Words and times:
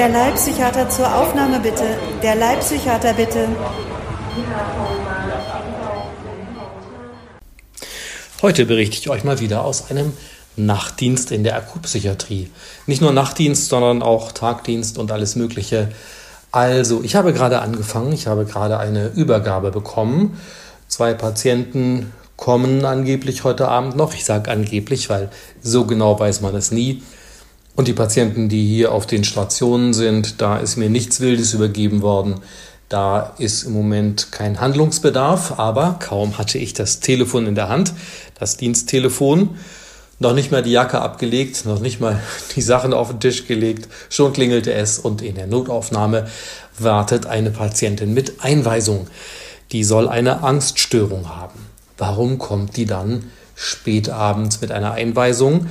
Der 0.00 0.08
Leibpsychiater 0.08 0.88
zur 0.88 1.14
Aufnahme 1.14 1.60
bitte. 1.60 1.84
Der 2.22 2.34
Leibpsychiater 2.34 3.12
bitte. 3.12 3.48
Heute 8.40 8.64
berichte 8.64 8.96
ich 8.96 9.10
euch 9.10 9.24
mal 9.24 9.40
wieder 9.40 9.62
aus 9.62 9.90
einem 9.90 10.14
Nachtdienst 10.56 11.32
in 11.32 11.44
der 11.44 11.54
Akutpsychiatrie. 11.56 12.48
Nicht 12.86 13.02
nur 13.02 13.12
Nachtdienst, 13.12 13.68
sondern 13.68 14.00
auch 14.00 14.32
Tagdienst 14.32 14.96
und 14.96 15.12
alles 15.12 15.36
Mögliche. 15.36 15.90
Also, 16.50 17.02
ich 17.02 17.14
habe 17.14 17.34
gerade 17.34 17.60
angefangen, 17.60 18.14
ich 18.14 18.26
habe 18.26 18.46
gerade 18.46 18.78
eine 18.78 19.08
Übergabe 19.08 19.70
bekommen. 19.70 20.40
Zwei 20.88 21.12
Patienten 21.12 22.10
kommen 22.38 22.86
angeblich 22.86 23.44
heute 23.44 23.68
Abend 23.68 23.96
noch. 23.96 24.14
Ich 24.14 24.24
sage 24.24 24.50
angeblich, 24.50 25.10
weil 25.10 25.28
so 25.60 25.84
genau 25.84 26.18
weiß 26.18 26.40
man 26.40 26.54
es 26.54 26.70
nie. 26.70 27.02
Und 27.76 27.88
die 27.88 27.92
Patienten, 27.92 28.48
die 28.48 28.66
hier 28.66 28.92
auf 28.92 29.06
den 29.06 29.24
Stationen 29.24 29.94
sind, 29.94 30.40
da 30.40 30.58
ist 30.58 30.76
mir 30.76 30.90
nichts 30.90 31.20
Wildes 31.20 31.54
übergeben 31.54 32.02
worden. 32.02 32.40
Da 32.88 33.34
ist 33.38 33.62
im 33.62 33.72
Moment 33.72 34.32
kein 34.32 34.60
Handlungsbedarf, 34.60 35.58
aber 35.58 35.96
kaum 36.00 36.38
hatte 36.38 36.58
ich 36.58 36.74
das 36.74 36.98
Telefon 36.98 37.46
in 37.46 37.54
der 37.54 37.68
Hand, 37.68 37.94
das 38.38 38.56
Diensttelefon, 38.56 39.50
noch 40.18 40.34
nicht 40.34 40.50
mal 40.50 40.62
die 40.62 40.72
Jacke 40.72 41.00
abgelegt, 41.00 41.64
noch 41.66 41.80
nicht 41.80 42.00
mal 42.00 42.20
die 42.56 42.62
Sachen 42.62 42.92
auf 42.92 43.08
den 43.08 43.20
Tisch 43.20 43.46
gelegt, 43.46 43.88
schon 44.08 44.32
klingelte 44.32 44.72
es 44.72 44.98
und 44.98 45.22
in 45.22 45.36
der 45.36 45.46
Notaufnahme 45.46 46.28
wartet 46.78 47.26
eine 47.26 47.50
Patientin 47.50 48.12
mit 48.12 48.42
Einweisung. 48.44 49.06
Die 49.72 49.84
soll 49.84 50.08
eine 50.08 50.42
Angststörung 50.42 51.28
haben. 51.28 51.66
Warum 51.96 52.38
kommt 52.38 52.76
die 52.76 52.86
dann 52.86 53.30
spät 53.54 54.08
abends 54.08 54.60
mit 54.60 54.72
einer 54.72 54.92
Einweisung? 54.92 55.68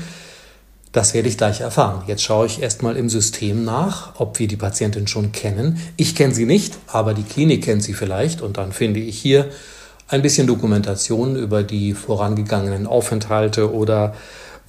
Das 0.91 1.13
werde 1.13 1.29
ich 1.29 1.37
gleich 1.37 1.61
erfahren. 1.61 2.03
Jetzt 2.07 2.23
schaue 2.23 2.47
ich 2.47 2.63
erstmal 2.63 2.97
im 2.97 3.09
System 3.09 3.63
nach, 3.63 4.19
ob 4.19 4.39
wir 4.39 4.47
die 4.47 4.57
Patientin 4.57 5.05
schon 5.05 5.31
kennen. 5.31 5.79
Ich 5.97 6.15
kenne 6.15 6.33
sie 6.33 6.47
nicht, 6.47 6.77
aber 6.87 7.13
die 7.13 7.23
Klinik 7.23 7.63
kennt 7.63 7.83
sie 7.83 7.93
vielleicht 7.93 8.41
und 8.41 8.57
dann 8.57 8.71
finde 8.71 8.99
ich 8.99 9.19
hier 9.19 9.49
ein 10.07 10.23
bisschen 10.23 10.47
Dokumentation 10.47 11.35
über 11.35 11.61
die 11.61 11.93
vorangegangenen 11.93 12.87
Aufenthalte 12.87 13.71
oder 13.71 14.15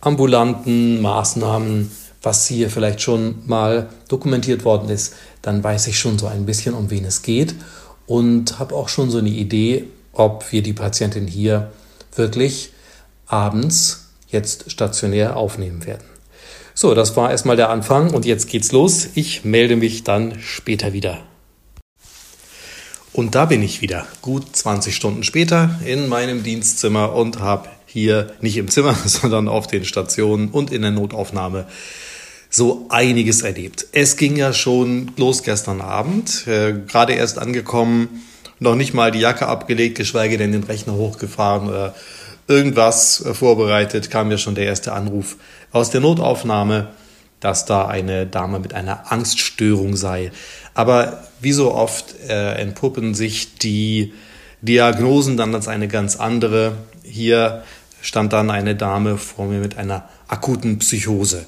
ambulanten 0.03 1.01
Maßnahmen, 1.01 1.91
was 2.23 2.47
hier 2.47 2.69
vielleicht 2.69 3.01
schon 3.01 3.37
mal 3.47 3.89
dokumentiert 4.09 4.67
worden 4.67 4.91
ist. 4.91 5.15
Dann 5.41 5.65
weiß 5.65 5.87
ich 5.87 5.99
schon 5.99 6.19
so 6.19 6.27
ein 6.27 6.45
bisschen, 6.45 6.75
um 6.75 6.91
wen 6.91 7.07
es 7.07 7.23
geht 7.23 7.55
und 8.07 8.59
habe 8.59 8.75
auch 8.75 8.91
schon 8.91 9.11
so 9.11 9.17
eine 9.17 9.31
Idee, 9.31 9.85
ob 10.13 10.53
wir 10.53 10.63
die 10.63 10.75
Patientin 10.75 11.27
hier 11.27 11.71
wirklich 12.15 12.73
abends 13.27 14.09
jetzt 14.29 14.71
stationär 14.71 15.37
aufnehmen 15.37 15.87
werden. 15.87 16.10
So, 16.81 16.95
das 16.95 17.15
war 17.15 17.31
erstmal 17.31 17.57
der 17.57 17.69
Anfang 17.69 18.09
und 18.15 18.25
jetzt 18.25 18.49
geht's 18.49 18.73
los. 18.73 19.11
Ich 19.15 19.45
melde 19.45 19.77
mich 19.77 20.03
dann 20.03 20.41
später 20.41 20.95
wieder. 20.95 21.19
Und 23.13 23.35
da 23.35 23.45
bin 23.45 23.63
ich 23.63 23.83
wieder, 23.83 24.07
gut 24.23 24.57
20 24.57 24.97
Stunden 24.97 25.23
später 25.23 25.79
in 25.85 26.09
meinem 26.09 26.43
Dienstzimmer 26.43 27.13
und 27.13 27.39
habe 27.39 27.69
hier 27.85 28.33
nicht 28.41 28.57
im 28.57 28.69
Zimmer, 28.69 28.95
sondern 29.05 29.47
auf 29.47 29.67
den 29.67 29.85
Stationen 29.85 30.49
und 30.49 30.73
in 30.73 30.81
der 30.81 30.91
Notaufnahme 30.91 31.67
so 32.49 32.87
einiges 32.89 33.43
erlebt. 33.43 33.85
Es 33.93 34.17
ging 34.17 34.37
ja 34.37 34.55
schon 34.55 35.13
los 35.19 35.43
gestern 35.43 35.83
Abend, 35.83 36.47
äh, 36.47 36.73
gerade 36.89 37.13
erst 37.13 37.39
angekommen, 37.39 38.23
noch 38.59 38.75
nicht 38.75 38.95
mal 38.95 39.11
die 39.11 39.21
Jacke 39.21 39.47
abgelegt, 39.47 39.99
geschweige 39.99 40.39
denn 40.39 40.53
den 40.53 40.65
Rechner 40.65 40.95
hochgefahren 40.95 41.69
oder 41.69 41.95
irgendwas 42.51 43.25
vorbereitet, 43.33 44.11
kam 44.11 44.31
ja 44.31 44.37
schon 44.37 44.55
der 44.55 44.67
erste 44.67 44.93
Anruf 44.93 45.37
aus 45.73 45.91
der 45.91 46.01
Notaufnahme, 46.01 46.89
dass 47.39 47.65
da 47.65 47.87
eine 47.87 48.27
Dame 48.27 48.59
mit 48.59 48.75
einer 48.75 49.11
Angststörung 49.13 49.97
sei. 49.97 50.33
Aber 50.75 51.25
wie 51.41 51.53
so 51.53 51.73
oft 51.73 52.15
äh, 52.29 52.55
entpuppen 52.57 53.15
sich 53.15 53.55
die 53.55 54.13
Diagnosen 54.63 55.37
dann 55.37 55.55
als 55.55 55.69
eine 55.69 55.89
ganz 55.89 56.17
andere. 56.17 56.75
Hier 57.03 57.63
stand 58.03 58.33
dann 58.33 58.51
eine 58.51 58.75
Dame 58.75 59.17
vor 59.17 59.47
mir 59.47 59.61
mit 59.61 59.79
einer 59.79 60.09
akuten 60.29 60.79
Psychose. 60.79 61.47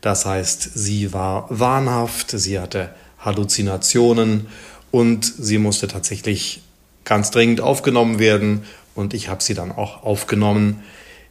Das 0.00 0.26
heißt, 0.26 0.70
sie 0.74 1.12
war 1.12 1.46
wahnhaft, 1.48 2.30
sie 2.30 2.58
hatte 2.58 2.90
Halluzinationen 3.18 4.46
und 4.90 5.24
sie 5.24 5.58
musste 5.58 5.88
tatsächlich 5.88 6.62
ganz 7.04 7.30
dringend 7.30 7.60
aufgenommen 7.60 8.18
werden 8.18 8.62
und 8.94 9.14
ich 9.14 9.28
habe 9.28 9.42
sie 9.42 9.54
dann 9.54 9.72
auch 9.72 10.02
aufgenommen, 10.02 10.82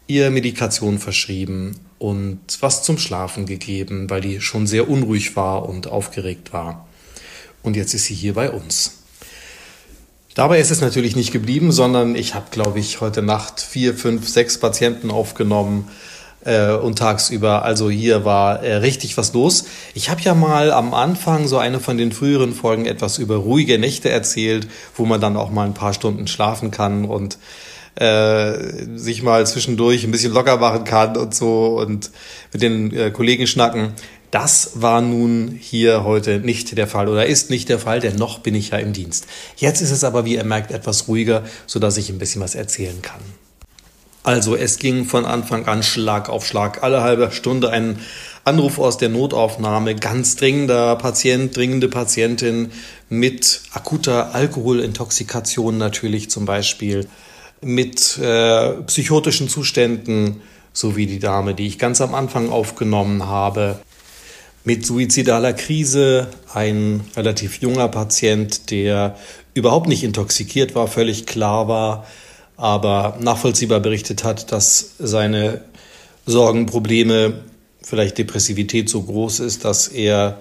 ihr 0.07 0.31
Medikation 0.31 0.97
verschrieben 0.99 1.79
und 1.99 2.39
was 2.61 2.83
zum 2.83 2.97
Schlafen 2.97 3.45
gegeben, 3.45 4.09
weil 4.09 4.21
die 4.21 4.41
schon 4.41 4.65
sehr 4.65 4.89
unruhig 4.89 5.35
war 5.35 5.69
und 5.69 5.87
aufgeregt 5.87 6.51
war. 6.51 6.87
Und 7.61 7.75
jetzt 7.75 7.93
ist 7.93 8.05
sie 8.05 8.15
hier 8.15 8.33
bei 8.33 8.49
uns. 8.49 8.99
Dabei 10.33 10.59
ist 10.59 10.71
es 10.71 10.81
natürlich 10.81 11.15
nicht 11.15 11.31
geblieben, 11.31 11.71
sondern 11.71 12.15
ich 12.15 12.33
habe, 12.33 12.47
glaube 12.51 12.79
ich, 12.79 13.01
heute 13.01 13.21
Nacht 13.21 13.59
vier, 13.59 13.93
fünf, 13.93 14.29
sechs 14.29 14.57
Patienten 14.57 15.11
aufgenommen 15.11 15.89
äh, 16.45 16.71
und 16.71 16.97
tagsüber. 16.97 17.63
Also 17.63 17.89
hier 17.89 18.25
war 18.25 18.63
äh, 18.63 18.75
richtig 18.75 19.17
was 19.17 19.33
los. 19.33 19.65
Ich 19.93 20.09
habe 20.09 20.21
ja 20.21 20.33
mal 20.33 20.71
am 20.71 20.93
Anfang 20.93 21.47
so 21.47 21.57
eine 21.57 21.79
von 21.79 21.97
den 21.97 22.11
früheren 22.11 22.53
Folgen 22.53 22.85
etwas 22.85 23.17
über 23.17 23.37
ruhige 23.37 23.79
Nächte 23.79 24.09
erzählt, 24.09 24.67
wo 24.95 25.05
man 25.05 25.21
dann 25.21 25.37
auch 25.37 25.51
mal 25.51 25.65
ein 25.65 25.73
paar 25.73 25.93
Stunden 25.93 26.27
schlafen 26.27 26.71
kann 26.71 27.05
und 27.05 27.37
äh, 27.95 28.53
sich 28.95 29.23
mal 29.23 29.45
zwischendurch 29.45 30.03
ein 30.03 30.11
bisschen 30.11 30.33
locker 30.33 30.57
machen 30.57 30.83
kann 30.85 31.17
und 31.17 31.35
so 31.35 31.79
und 31.79 32.11
mit 32.53 32.61
den 32.61 32.95
äh, 32.95 33.11
Kollegen 33.11 33.47
schnacken. 33.47 33.93
Das 34.31 34.73
war 34.75 35.01
nun 35.01 35.57
hier 35.59 36.03
heute 36.03 36.39
nicht 36.39 36.77
der 36.77 36.87
Fall 36.87 37.07
oder 37.07 37.25
ist 37.25 37.49
nicht 37.49 37.67
der 37.67 37.79
Fall, 37.79 37.99
denn 37.99 38.15
noch 38.15 38.39
bin 38.39 38.53
ich 38.53 38.69
ja 38.69 38.77
im 38.77 38.93
Dienst. 38.93 39.25
Jetzt 39.57 39.81
ist 39.81 39.89
es 39.89 40.03
aber, 40.03 40.23
wie 40.23 40.35
ihr 40.35 40.43
merkt, 40.43 40.71
etwas 40.71 41.07
ruhiger, 41.07 41.43
sodass 41.65 41.97
ich 41.97 42.09
ein 42.09 42.19
bisschen 42.19 42.41
was 42.41 42.53
erzählen 42.53 43.01
kann. 43.01 43.21
Also 44.23 44.55
es 44.55 44.77
ging 44.79 45.05
von 45.05 45.25
Anfang 45.25 45.65
an 45.67 45.81
Schlag 45.81 46.29
auf 46.29 46.45
Schlag. 46.45 46.83
Alle 46.83 47.01
halbe 47.01 47.31
Stunde 47.31 47.69
ein 47.69 47.99
Anruf 48.43 48.79
aus 48.79 48.97
der 48.97 49.09
Notaufnahme, 49.09 49.95
ganz 49.95 50.35
dringender 50.35 50.95
Patient, 50.95 51.55
dringende 51.55 51.87
Patientin 51.87 52.71
mit 53.09 53.61
akuter 53.73 54.33
Alkoholintoxikation 54.33 55.77
natürlich 55.77 56.29
zum 56.29 56.45
Beispiel, 56.45 57.07
mit 57.61 58.17
äh, 58.17 58.73
psychotischen 58.83 59.49
Zuständen, 59.49 60.41
so 60.73 60.95
wie 60.95 61.05
die 61.05 61.19
Dame, 61.19 61.53
die 61.53 61.67
ich 61.67 61.77
ganz 61.77 62.01
am 62.01 62.15
Anfang 62.15 62.49
aufgenommen 62.49 63.25
habe, 63.25 63.79
mit 64.63 64.85
suizidaler 64.85 65.53
Krise, 65.53 66.27
ein 66.53 67.01
relativ 67.15 67.61
junger 67.61 67.87
Patient, 67.87 68.71
der 68.71 69.17
überhaupt 69.53 69.87
nicht 69.87 70.03
intoxikiert 70.03 70.75
war, 70.75 70.87
völlig 70.87 71.25
klar 71.25 71.67
war, 71.67 72.05
aber 72.59 73.17
nachvollziehbar 73.21 73.79
berichtet 73.79 74.25
hat, 74.25 74.51
dass 74.51 74.95
seine 74.99 75.61
Sorgenprobleme, 76.25 77.45
vielleicht 77.81 78.17
Depressivität 78.17 78.89
so 78.89 79.01
groß 79.01 79.39
ist, 79.39 79.63
dass 79.63 79.87
er 79.87 80.39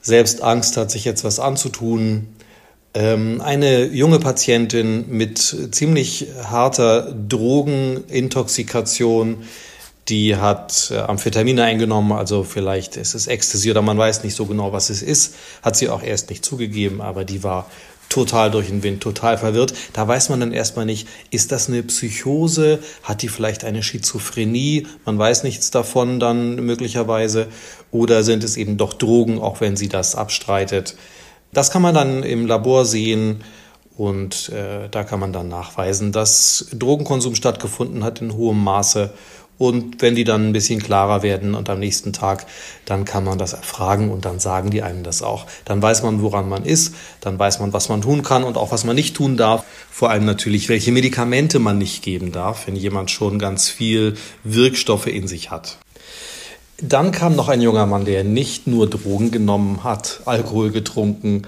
selbst 0.00 0.40
Angst 0.42 0.76
hat, 0.76 0.92
sich 0.92 1.04
jetzt 1.04 1.24
was 1.24 1.40
anzutun. 1.40 2.28
Ähm, 2.94 3.40
eine 3.40 3.86
junge 3.86 4.20
Patientin 4.20 5.06
mit 5.08 5.56
ziemlich 5.72 6.28
harter 6.44 7.12
Drogenintoxikation, 7.12 9.38
die 10.08 10.36
hat 10.36 10.90
äh, 10.92 10.98
Amphetamine 10.98 11.64
eingenommen, 11.64 12.12
also 12.12 12.44
vielleicht 12.44 12.96
ist 12.96 13.14
es 13.14 13.26
Ecstasy 13.26 13.70
oder 13.70 13.82
man 13.82 13.98
weiß 13.98 14.22
nicht 14.22 14.36
so 14.36 14.46
genau, 14.46 14.72
was 14.72 14.90
es 14.90 15.02
ist. 15.02 15.34
Hat 15.62 15.76
sie 15.76 15.88
auch 15.88 16.02
erst 16.02 16.30
nicht 16.30 16.44
zugegeben, 16.44 17.00
aber 17.00 17.24
die 17.24 17.42
war 17.42 17.68
total 18.12 18.50
durch 18.50 18.68
den 18.68 18.82
Wind, 18.82 19.02
total 19.02 19.38
verwirrt. 19.38 19.74
Da 19.92 20.06
weiß 20.06 20.28
man 20.28 20.40
dann 20.40 20.52
erstmal 20.52 20.86
nicht, 20.86 21.08
ist 21.30 21.50
das 21.50 21.68
eine 21.68 21.82
Psychose? 21.82 22.78
Hat 23.02 23.22
die 23.22 23.28
vielleicht 23.28 23.64
eine 23.64 23.82
Schizophrenie? 23.82 24.86
Man 25.04 25.18
weiß 25.18 25.44
nichts 25.44 25.70
davon 25.70 26.20
dann 26.20 26.56
möglicherweise. 26.56 27.48
Oder 27.90 28.22
sind 28.22 28.44
es 28.44 28.56
eben 28.56 28.76
doch 28.76 28.92
Drogen, 28.92 29.40
auch 29.40 29.60
wenn 29.60 29.76
sie 29.76 29.88
das 29.88 30.14
abstreitet? 30.14 30.96
Das 31.52 31.70
kann 31.70 31.82
man 31.82 31.94
dann 31.94 32.22
im 32.22 32.46
Labor 32.46 32.84
sehen. 32.84 33.42
Und 33.96 34.48
äh, 34.48 34.88
da 34.90 35.04
kann 35.04 35.20
man 35.20 35.32
dann 35.32 35.48
nachweisen, 35.48 36.12
dass 36.12 36.66
Drogenkonsum 36.72 37.34
stattgefunden 37.34 38.04
hat 38.04 38.22
in 38.22 38.34
hohem 38.34 38.62
Maße 38.62 39.12
und 39.58 40.02
wenn 40.02 40.16
die 40.16 40.24
dann 40.24 40.48
ein 40.48 40.52
bisschen 40.52 40.82
klarer 40.82 41.22
werden 41.22 41.54
und 41.54 41.70
am 41.70 41.78
nächsten 41.78 42.12
Tag, 42.12 42.46
dann 42.84 43.04
kann 43.04 43.22
man 43.22 43.38
das 43.38 43.52
erfragen 43.52 44.10
und 44.10 44.24
dann 44.24 44.40
sagen 44.40 44.70
die 44.70 44.82
einem 44.82 45.04
das 45.04 45.22
auch. 45.22 45.46
Dann 45.64 45.80
weiß 45.80 46.02
man, 46.02 46.20
woran 46.20 46.48
man 46.48 46.64
ist, 46.64 46.94
dann 47.20 47.38
weiß 47.38 47.60
man, 47.60 47.72
was 47.72 47.88
man 47.88 48.00
tun 48.00 48.22
kann 48.22 48.42
und 48.42 48.56
auch 48.56 48.72
was 48.72 48.84
man 48.84 48.96
nicht 48.96 49.14
tun 49.14 49.36
darf. 49.36 49.64
Vor 49.90 50.10
allem 50.10 50.24
natürlich, 50.24 50.68
welche 50.68 50.90
Medikamente 50.90 51.58
man 51.60 51.78
nicht 51.78 52.02
geben 52.02 52.32
darf, 52.32 52.66
wenn 52.66 52.74
jemand 52.74 53.10
schon 53.10 53.38
ganz 53.38 53.68
viel 53.68 54.16
Wirkstoffe 54.42 55.06
in 55.06 55.28
sich 55.28 55.50
hat. 55.50 55.78
Dann 56.78 57.12
kam 57.12 57.36
noch 57.36 57.48
ein 57.48 57.60
junger 57.60 57.86
Mann, 57.86 58.04
der 58.04 58.24
nicht 58.24 58.66
nur 58.66 58.90
Drogen 58.90 59.30
genommen 59.30 59.84
hat, 59.84 60.22
Alkohol 60.24 60.72
getrunken 60.72 61.42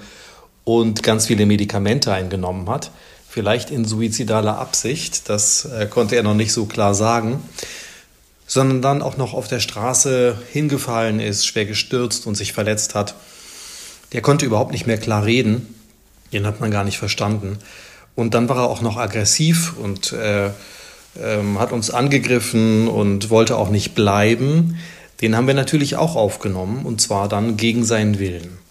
und 0.63 1.03
ganz 1.03 1.25
viele 1.25 1.45
Medikamente 1.45 2.13
eingenommen 2.13 2.69
hat. 2.69 2.91
Vielleicht 3.27 3.71
in 3.71 3.83
suizidaler 3.83 4.57
Absicht, 4.57 5.27
das 5.27 5.65
äh, 5.65 5.87
konnte 5.87 6.15
er 6.15 6.23
noch 6.23 6.35
nicht 6.35 6.53
so 6.53 6.63
klar 6.65 6.95
sagen 6.95 7.41
sondern 8.47 8.81
dann 8.81 9.01
auch 9.01 9.17
noch 9.17 9.33
auf 9.33 9.47
der 9.47 9.59
Straße 9.59 10.37
hingefallen 10.51 11.19
ist, 11.19 11.45
schwer 11.45 11.65
gestürzt 11.65 12.27
und 12.27 12.35
sich 12.35 12.53
verletzt 12.53 12.95
hat. 12.95 13.15
Der 14.13 14.21
konnte 14.21 14.45
überhaupt 14.45 14.71
nicht 14.71 14.87
mehr 14.87 14.97
klar 14.97 15.25
reden. 15.25 15.75
Den 16.31 16.45
hat 16.45 16.59
man 16.59 16.71
gar 16.71 16.83
nicht 16.83 16.97
verstanden. 16.97 17.57
Und 18.13 18.33
dann 18.33 18.47
war 18.49 18.57
er 18.57 18.69
auch 18.69 18.81
noch 18.81 18.97
aggressiv 18.97 19.73
und 19.77 20.13
äh, 20.13 20.49
ähm, 21.21 21.59
hat 21.59 21.71
uns 21.71 21.91
angegriffen 21.91 22.87
und 22.87 23.29
wollte 23.29 23.57
auch 23.57 23.69
nicht 23.69 23.95
bleiben. 23.95 24.77
Den 25.21 25.35
haben 25.35 25.47
wir 25.47 25.53
natürlich 25.53 25.95
auch 25.95 26.15
aufgenommen 26.15 26.85
und 26.85 27.01
zwar 27.01 27.27
dann 27.27 27.57
gegen 27.57 27.83
seinen 27.83 28.19
Willen. 28.19 28.64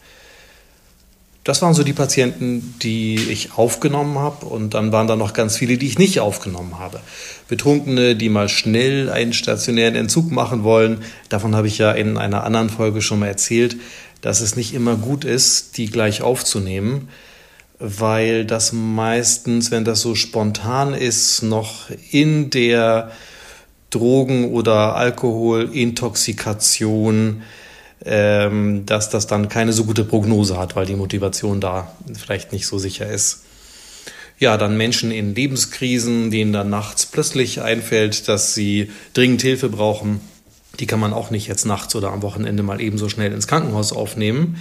Das 1.45 1.61
waren 1.61 1.75
so 1.75 1.85
die 1.85 1.93
Patienten, 1.93 2.75
die 2.83 3.17
ich 3.17 3.59
aufgenommen 3.59 4.19
habe 4.19 4.47
und 4.47 4.73
dann 4.73 4.93
waren 4.93 5.07
da 5.07 5.15
noch 5.15 5.35
ganz 5.35 5.59
viele, 5.59 5.77
die 5.77 5.87
ich 5.87 5.99
nicht 5.99 6.21
aufgenommen 6.21 6.79
habe. 6.79 7.01
Betrunkene, 7.49 8.17
die 8.17 8.31
mal 8.31 8.49
schnell 8.49 9.11
einen 9.11 9.35
stationären 9.35 9.95
Entzug 9.95 10.31
machen 10.31 10.65
wollen. 10.65 11.03
Davon 11.29 11.55
habe 11.55 11.67
ich 11.67 11.77
ja 11.77 11.93
in 11.93 12.17
einer 12.17 12.45
anderen 12.45 12.71
Folge 12.71 13.03
schon 13.03 13.19
mal 13.19 13.27
erzählt, 13.27 13.77
dass 14.23 14.41
es 14.41 14.57
nicht 14.57 14.73
immer 14.73 14.97
gut 14.97 15.27
ist, 15.27 15.77
die 15.77 15.91
gleich 15.91 16.23
aufzunehmen, 16.23 17.11
weil 17.79 18.47
das 18.47 18.73
meistens, 18.73 19.71
wenn 19.71 19.85
das 19.85 20.01
so 20.01 20.15
spontan 20.15 20.95
ist, 20.95 21.43
noch 21.43 21.91
in 22.11 22.49
der 22.49 23.11
Drogen- 23.91 24.51
oder 24.51 24.97
Alkoholintoxikation 24.97 27.43
ähm, 28.05 28.85
dass 28.87 29.11
das 29.11 29.27
dann 29.27 29.49
keine 29.49 29.73
so 29.73 29.85
gute 29.85 30.05
Prognose 30.05 30.59
hat, 30.59 30.77
weil 30.77 30.87
die 30.87 30.97
Motivation 30.97 31.61
da 31.61 31.93
vielleicht 32.15 32.53
nicht 32.53 32.67
so 32.67 32.79
sicher 32.79 33.09
ist. 33.09 33.45
Ja, 34.39 34.57
dann 34.57 34.77
Menschen 34.77 35.11
in 35.11 35.35
Lebenskrisen, 35.35 36.31
denen 36.31 36.53
dann 36.53 36.69
nachts 36.69 37.07
plötzlich 37.07 37.63
einfällt, 37.63 38.29
dass 38.29 38.55
sie 38.55 38.91
dringend 39.13 39.43
Hilfe 39.43 39.69
brauchen, 39.69 40.21
die 40.81 40.87
kann 40.87 41.01
man 41.01 41.13
auch 41.13 41.31
nicht 41.31 41.47
jetzt 41.47 41.67
nachts 41.67 41.95
oder 41.95 42.11
am 42.11 42.23
Wochenende 42.23 42.63
mal 42.63 42.81
ebenso 42.81 43.09
schnell 43.09 43.33
ins 43.33 43.47
Krankenhaus 43.47 43.93
aufnehmen, 43.93 44.57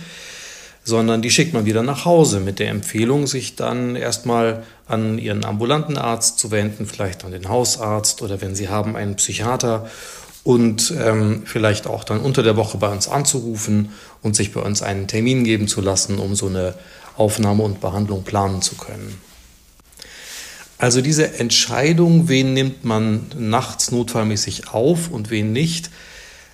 sondern 0.84 1.22
die 1.22 1.32
schickt 1.32 1.54
man 1.54 1.66
wieder 1.66 1.82
nach 1.82 2.06
Hause 2.06 2.40
mit 2.40 2.60
der 2.60 2.70
Empfehlung, 2.70 3.26
sich 3.26 3.56
dann 3.56 3.96
erstmal 3.96 4.64
an 4.88 5.18
ihren 5.18 5.44
ambulanten 5.44 5.98
Arzt 5.98 6.40
zu 6.40 6.52
wenden, 6.52 6.86
vielleicht 6.86 7.24
an 7.24 7.32
den 7.32 7.50
Hausarzt 7.50 8.22
oder 8.22 8.42
wenn 8.42 8.54
sie 8.54 8.70
haben 8.70 8.96
einen 8.96 9.16
Psychiater 9.16 9.90
und 10.44 10.94
ähm, 10.98 11.44
vielleicht 11.46 11.88
auch 11.88 12.04
dann 12.04 12.20
unter 12.20 12.44
der 12.44 12.58
Woche 12.58 12.78
bei 12.78 12.90
uns 12.90 13.08
anzurufen 13.08 13.90
und 14.22 14.36
sich 14.36 14.52
bei 14.52 14.62
uns 14.62 14.82
einen 14.82 15.08
Termin 15.08 15.44
geben 15.44 15.68
zu 15.68 15.82
lassen, 15.82 16.20
um 16.20 16.36
so 16.36 16.48
eine 16.48 16.76
Aufnahme 17.16 17.64
und 17.64 17.80
Behandlung 17.80 18.24
planen 18.24 18.62
zu 18.62 18.76
können. 18.76 19.22
Also 20.78 21.02
diese 21.02 21.40
Entscheidung, 21.40 22.28
wen 22.28 22.54
nimmt 22.54 22.84
man 22.84 23.28
nachts 23.38 23.92
notfallmäßig 23.92 24.70
auf 24.70 25.10
und 25.10 25.30
wen 25.30 25.54
nicht, 25.54 25.90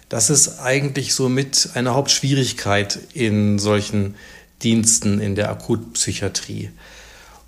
das 0.07 0.29
ist 0.29 0.59
eigentlich 0.59 1.15
somit 1.15 1.69
eine 1.73 1.95
Hauptschwierigkeit 1.95 2.99
in 3.13 3.57
solchen 3.57 4.15
Diensten 4.61 5.19
in 5.19 5.35
der 5.35 5.49
Akutpsychiatrie. 5.49 6.69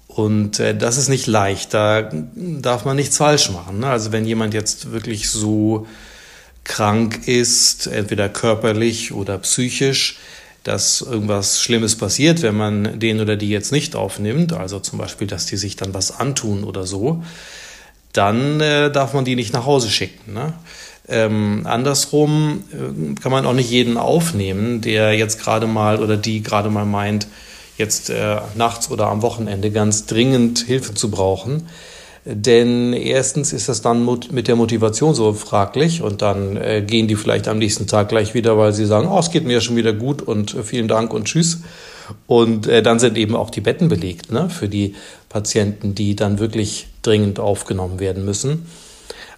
Und 0.08 0.60
äh, 0.60 0.76
das 0.76 0.98
ist 0.98 1.10
nicht 1.10 1.28
leicht, 1.28 1.74
da 1.74 2.10
darf 2.36 2.84
man 2.86 2.96
nichts 2.96 3.18
falsch 3.18 3.52
machen. 3.52 3.80
Ne? 3.80 3.88
Also 3.88 4.12
wenn 4.12 4.26
jemand 4.26 4.54
jetzt 4.54 4.92
wirklich 4.92 5.30
so 5.30 5.88
krank 6.64 7.28
ist, 7.28 7.88
entweder 7.88 8.30
körperlich 8.30 9.14
oder 9.14 9.38
psychisch, 9.40 10.20
dass 10.64 11.02
irgendwas 11.02 11.60
Schlimmes 11.60 11.96
passiert, 11.96 12.42
wenn 12.44 12.56
man 12.56 13.00
den 13.00 13.20
oder 13.20 13.36
die 13.36 13.50
jetzt 13.50 13.72
nicht 13.72 13.96
aufnimmt, 13.96 14.54
also 14.54 14.80
zum 14.80 15.00
Beispiel, 15.00 15.28
dass 15.28 15.48
die 15.48 15.58
sich 15.58 15.76
dann 15.76 15.94
was 15.94 16.20
antun 16.20 16.64
oder 16.64 16.86
so, 16.86 17.24
dann 18.14 18.60
äh, 18.62 18.92
darf 18.92 19.14
man 19.14 19.26
die 19.26 19.36
nicht 19.36 19.54
nach 19.54 19.66
Hause 19.66 19.90
schicken. 19.90 20.34
Ne? 20.34 20.54
Ähm, 21.08 21.62
andersrum 21.66 22.64
äh, 22.72 23.20
kann 23.20 23.32
man 23.32 23.46
auch 23.46 23.54
nicht 23.54 23.72
jeden 23.72 23.98
aufnehmen, 23.98 24.82
der 24.82 25.14
jetzt 25.14 25.40
gerade 25.40 25.66
mal 25.66 26.02
oder 26.02 26.18
die 26.18 26.44
gerade 26.44 26.70
mal 26.70 26.86
meint, 26.86 27.28
jetzt 27.78 28.10
äh, 28.10 28.38
nachts 28.56 28.92
oder 28.92 29.08
am 29.08 29.24
Wochenende 29.24 29.72
ganz 29.72 30.06
dringend 30.06 30.60
Hilfe 30.60 30.94
zu 30.94 31.10
brauchen. 31.10 31.68
Denn 32.24 32.94
erstens 32.94 33.52
ist 33.52 33.68
das 33.68 33.82
dann 33.82 34.08
mit 34.32 34.48
der 34.48 34.56
Motivation 34.56 35.16
so 35.16 35.34
fraglich 35.34 36.04
und 36.04 36.22
dann 36.22 36.56
äh, 36.56 36.84
gehen 36.86 37.08
die 37.08 37.16
vielleicht 37.16 37.48
am 37.48 37.58
nächsten 37.58 37.88
Tag 37.88 38.10
gleich 38.10 38.36
wieder, 38.36 38.58
weil 38.60 38.74
sie 38.74 38.86
sagen, 38.86 39.08
oh, 39.08 39.18
es 39.18 39.32
geht 39.32 39.44
mir 39.44 39.54
ja 39.54 39.62
schon 39.62 39.76
wieder 39.76 39.94
gut 39.94 40.22
und 40.22 40.54
äh, 40.54 40.64
vielen 40.64 40.88
Dank 40.88 41.14
und 41.14 41.26
tschüss. 41.26 41.62
Und 42.28 42.68
äh, 42.68 42.84
dann 42.84 43.00
sind 43.00 43.18
eben 43.18 43.36
auch 43.36 43.50
die 43.50 43.62
Betten 43.62 43.88
belegt 43.88 44.32
ne, 44.32 44.50
für 44.50 44.70
die 44.70 44.96
Patienten, 45.30 45.96
die 45.96 46.16
dann 46.16 46.38
wirklich 46.38 46.88
dringend 47.02 47.40
aufgenommen 47.40 48.00
werden 48.00 48.24
müssen. 48.24 48.68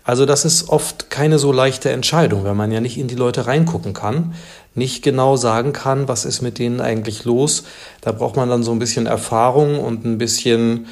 Also 0.04 0.26
das 0.26 0.44
ist 0.44 0.68
oft 0.68 1.10
keine 1.10 1.40
so 1.40 1.54
leichte 1.54 1.90
Entscheidung, 1.90 2.44
weil 2.44 2.56
man 2.56 2.72
ja 2.72 2.82
nicht 2.82 2.98
in 2.98 3.08
die 3.08 3.16
Leute 3.16 3.48
reingucken 3.48 3.94
kann, 3.94 4.34
nicht 4.76 5.04
genau 5.04 5.38
sagen 5.38 5.72
kann, 5.72 6.10
was 6.10 6.26
ist 6.26 6.42
mit 6.42 6.60
denen 6.60 6.82
eigentlich 6.82 7.24
los. 7.24 7.64
Da 8.02 8.12
braucht 8.12 8.36
man 8.36 8.50
dann 8.50 8.64
so 8.64 8.72
ein 8.74 8.80
bisschen 8.80 9.06
Erfahrung 9.06 9.80
und 9.80 10.04
ein 10.04 10.18
bisschen 10.18 10.88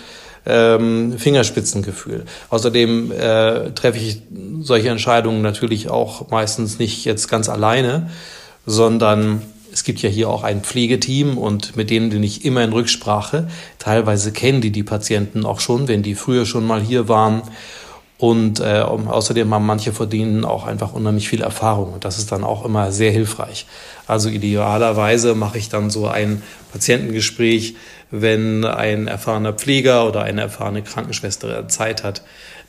ähm, 0.46 1.18
Fingerspitzengefühl. 1.18 2.26
Außerdem 2.50 3.12
äh, 3.12 3.72
treffe 3.72 4.00
ich 4.00 4.22
solche 4.62 4.90
Entscheidungen 4.90 5.42
natürlich 5.42 5.90
auch 5.90 6.30
meistens 6.30 6.80
nicht 6.80 7.06
jetzt 7.06 7.28
ganz 7.28 7.50
alleine, 7.50 8.10
sondern 8.66 9.42
es 9.74 9.84
gibt 9.84 10.02
ja 10.02 10.10
hier 10.10 10.30
auch 10.30 10.44
ein 10.44 10.62
Pflegeteam 10.62 11.38
und 11.38 11.76
mit 11.76 11.90
denen 11.90 12.10
bin 12.10 12.24
ich 12.24 12.44
immer 12.44 12.64
in 12.64 12.74
Rücksprache. 12.74 13.48
Teilweise 13.80 14.32
kennen 14.32 14.62
die 14.62 14.72
die 14.72 14.84
Patienten 14.84 15.46
auch 15.46 15.60
schon, 15.60 15.88
wenn 15.88 16.04
die 16.04 16.16
früher 16.16 16.46
schon 16.46 16.68
mal 16.68 16.82
hier 16.82 17.08
waren. 17.08 17.44
Und 18.18 18.60
äh, 18.60 18.82
außerdem 18.82 19.52
haben 19.52 19.66
manche 19.66 19.94
von 19.94 20.08
denen 20.08 20.46
auch 20.46 20.68
einfach 20.68 20.94
unheimlich 20.94 21.28
viel 21.28 21.42
Erfahrung. 21.42 21.94
Und 21.94 22.06
das 22.06 22.20
ist 22.20 22.32
dann 22.32 22.44
auch 22.44 22.66
immer 22.66 22.92
sehr 22.92 23.12
hilfreich. 23.12 23.66
Also 24.06 24.30
idealerweise 24.30 25.34
mache 25.34 25.58
ich 25.58 25.70
dann 25.70 25.90
so 25.90 26.08
ein 26.08 26.44
Patientengespräch 26.72 27.76
wenn 28.12 28.66
ein 28.66 29.08
erfahrener 29.08 29.54
Pfleger 29.54 30.08
oder 30.08 30.22
eine 30.22 30.42
erfahrene 30.42 30.84
Krankenschwester 30.84 31.68
Zeit 31.68 32.04
hat, 32.04 32.22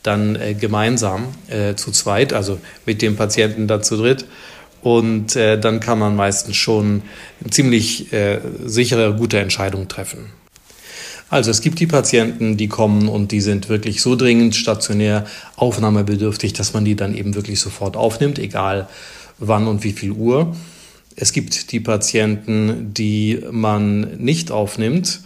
dann 0.03 0.37
äh, 0.37 0.55
gemeinsam 0.55 1.29
äh, 1.49 1.75
zu 1.75 1.91
zweit, 1.91 2.33
also 2.33 2.59
mit 2.87 3.03
dem 3.03 3.17
Patienten 3.17 3.67
dann 3.67 3.83
zu 3.83 3.97
dritt. 3.97 4.25
Und 4.83 5.37
äh, 5.37 5.61
dann 5.61 5.79
kann 5.79 5.99
man 5.99 6.17
meistens 6.17 6.57
schon 6.57 7.03
eine 7.41 7.51
ziemlich 7.51 8.13
äh, 8.13 8.41
sichere, 8.65 9.15
gute 9.15 9.39
Entscheidung 9.39 9.87
treffen. 9.87 10.31
Also 11.31 11.51
es 11.51 11.63
gibt 11.63 11.81
die 11.81 11.87
Patienten, 11.87 12.57
die 12.57 12.69
kommen 12.69 13.09
und 13.09 13.33
die 13.33 13.41
sind 13.41 13.69
wirklich 13.69 14.03
so 14.03 14.17
dringend 14.17 14.55
stationär 14.55 15.25
aufnahmebedürftig, 15.57 16.53
dass 16.53 16.75
man 16.75 16.85
die 16.85 16.95
dann 16.95 17.15
eben 17.15 17.35
wirklich 17.35 17.59
sofort 17.59 17.97
aufnimmt, 17.97 18.39
egal 18.39 18.89
wann 19.39 19.67
und 19.67 19.83
wie 19.83 19.93
viel 19.93 20.11
Uhr. 20.11 20.55
Es 21.17 21.33
gibt 21.33 21.73
die 21.73 21.81
Patienten, 21.81 22.95
die 22.95 23.41
man 23.51 24.19
nicht 24.19 24.51
aufnimmt, 24.51 25.21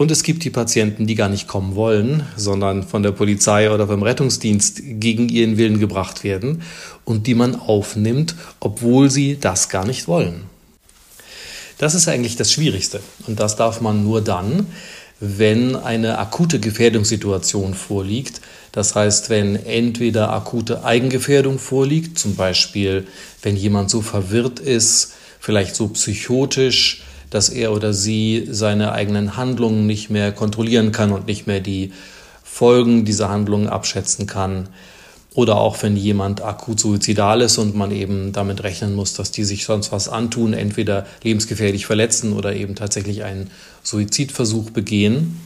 und 0.00 0.10
es 0.10 0.22
gibt 0.22 0.44
die 0.44 0.50
Patienten, 0.50 1.06
die 1.06 1.14
gar 1.14 1.28
nicht 1.28 1.46
kommen 1.46 1.74
wollen, 1.74 2.22
sondern 2.34 2.84
von 2.84 3.02
der 3.02 3.12
Polizei 3.12 3.70
oder 3.70 3.86
vom 3.86 4.02
Rettungsdienst 4.02 4.80
gegen 4.82 5.28
ihren 5.28 5.58
Willen 5.58 5.78
gebracht 5.78 6.24
werden 6.24 6.62
und 7.04 7.26
die 7.26 7.34
man 7.34 7.54
aufnimmt, 7.54 8.34
obwohl 8.60 9.10
sie 9.10 9.36
das 9.38 9.68
gar 9.68 9.84
nicht 9.86 10.08
wollen. 10.08 10.44
Das 11.76 11.94
ist 11.94 12.08
eigentlich 12.08 12.36
das 12.36 12.50
Schwierigste. 12.50 13.00
Und 13.26 13.40
das 13.40 13.56
darf 13.56 13.82
man 13.82 14.02
nur 14.02 14.22
dann, 14.22 14.68
wenn 15.20 15.76
eine 15.76 16.18
akute 16.18 16.58
Gefährdungssituation 16.58 17.74
vorliegt. 17.74 18.40
Das 18.72 18.94
heißt, 18.94 19.28
wenn 19.28 19.54
entweder 19.54 20.32
akute 20.32 20.84
Eigengefährdung 20.84 21.58
vorliegt, 21.58 22.18
zum 22.18 22.36
Beispiel 22.36 23.06
wenn 23.42 23.56
jemand 23.56 23.90
so 23.90 24.00
verwirrt 24.00 24.58
ist, 24.58 25.12
vielleicht 25.38 25.76
so 25.76 25.88
psychotisch, 25.88 27.02
dass 27.28 27.48
er 27.48 27.72
oder 27.72 27.92
sie 27.92 28.48
seine 28.50 28.92
eigenen 28.92 29.36
Handlungen 29.36 29.86
nicht 29.86 30.10
mehr 30.10 30.32
kontrollieren 30.32 30.90
kann 30.90 31.12
und 31.12 31.26
nicht 31.26 31.46
mehr 31.46 31.60
die 31.60 31.92
Folgen 32.42 33.04
dieser 33.04 33.28
Handlungen 33.28 33.68
abschätzen 33.68 34.26
kann. 34.26 34.68
Oder 35.34 35.58
auch 35.58 35.80
wenn 35.82 35.96
jemand 35.96 36.42
akut 36.42 36.80
suizidal 36.80 37.40
ist 37.40 37.56
und 37.58 37.76
man 37.76 37.92
eben 37.92 38.32
damit 38.32 38.64
rechnen 38.64 38.94
muss, 38.94 39.14
dass 39.14 39.30
die 39.30 39.44
sich 39.44 39.64
sonst 39.64 39.92
was 39.92 40.08
antun, 40.08 40.52
entweder 40.52 41.06
lebensgefährlich 41.22 41.86
verletzen 41.86 42.32
oder 42.32 42.56
eben 42.56 42.74
tatsächlich 42.74 43.22
einen 43.22 43.50
Suizidversuch 43.84 44.70
begehen. 44.70 45.40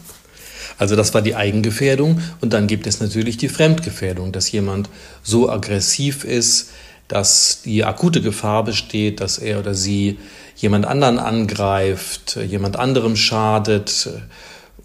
Also 0.79 0.97
das 0.97 1.13
war 1.13 1.21
die 1.21 1.35
Eigengefährdung. 1.35 2.21
Und 2.41 2.55
dann 2.55 2.67
gibt 2.67 2.87
es 2.87 3.01
natürlich 3.01 3.37
die 3.37 3.49
Fremdgefährdung, 3.49 4.33
dass 4.33 4.51
jemand 4.51 4.89
so 5.23 5.51
aggressiv 5.51 6.25
ist, 6.25 6.71
dass 7.07 7.61
die 7.63 7.85
akute 7.85 8.23
Gefahr 8.23 8.65
besteht, 8.65 9.21
dass 9.21 9.39
er 9.39 9.59
oder 9.59 9.75
sie 9.75 10.19
jemand 10.57 10.87
anderen 10.87 11.19
angreift, 11.19 12.39
jemand 12.49 12.77
anderem 12.77 13.17
schadet 13.17 14.09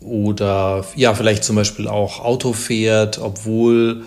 oder 0.02 0.86
ja, 0.96 1.14
vielleicht 1.14 1.44
zum 1.44 1.56
Beispiel 1.56 1.88
auch 1.88 2.20
Auto 2.20 2.54
fährt, 2.54 3.20
obwohl 3.20 4.04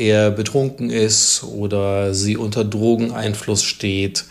er 0.00 0.30
betrunken 0.30 0.90
ist 0.90 1.44
oder 1.44 2.14
sie 2.14 2.36
unter 2.36 2.64
Drogeneinfluss 2.64 3.62
steht. 3.62 4.24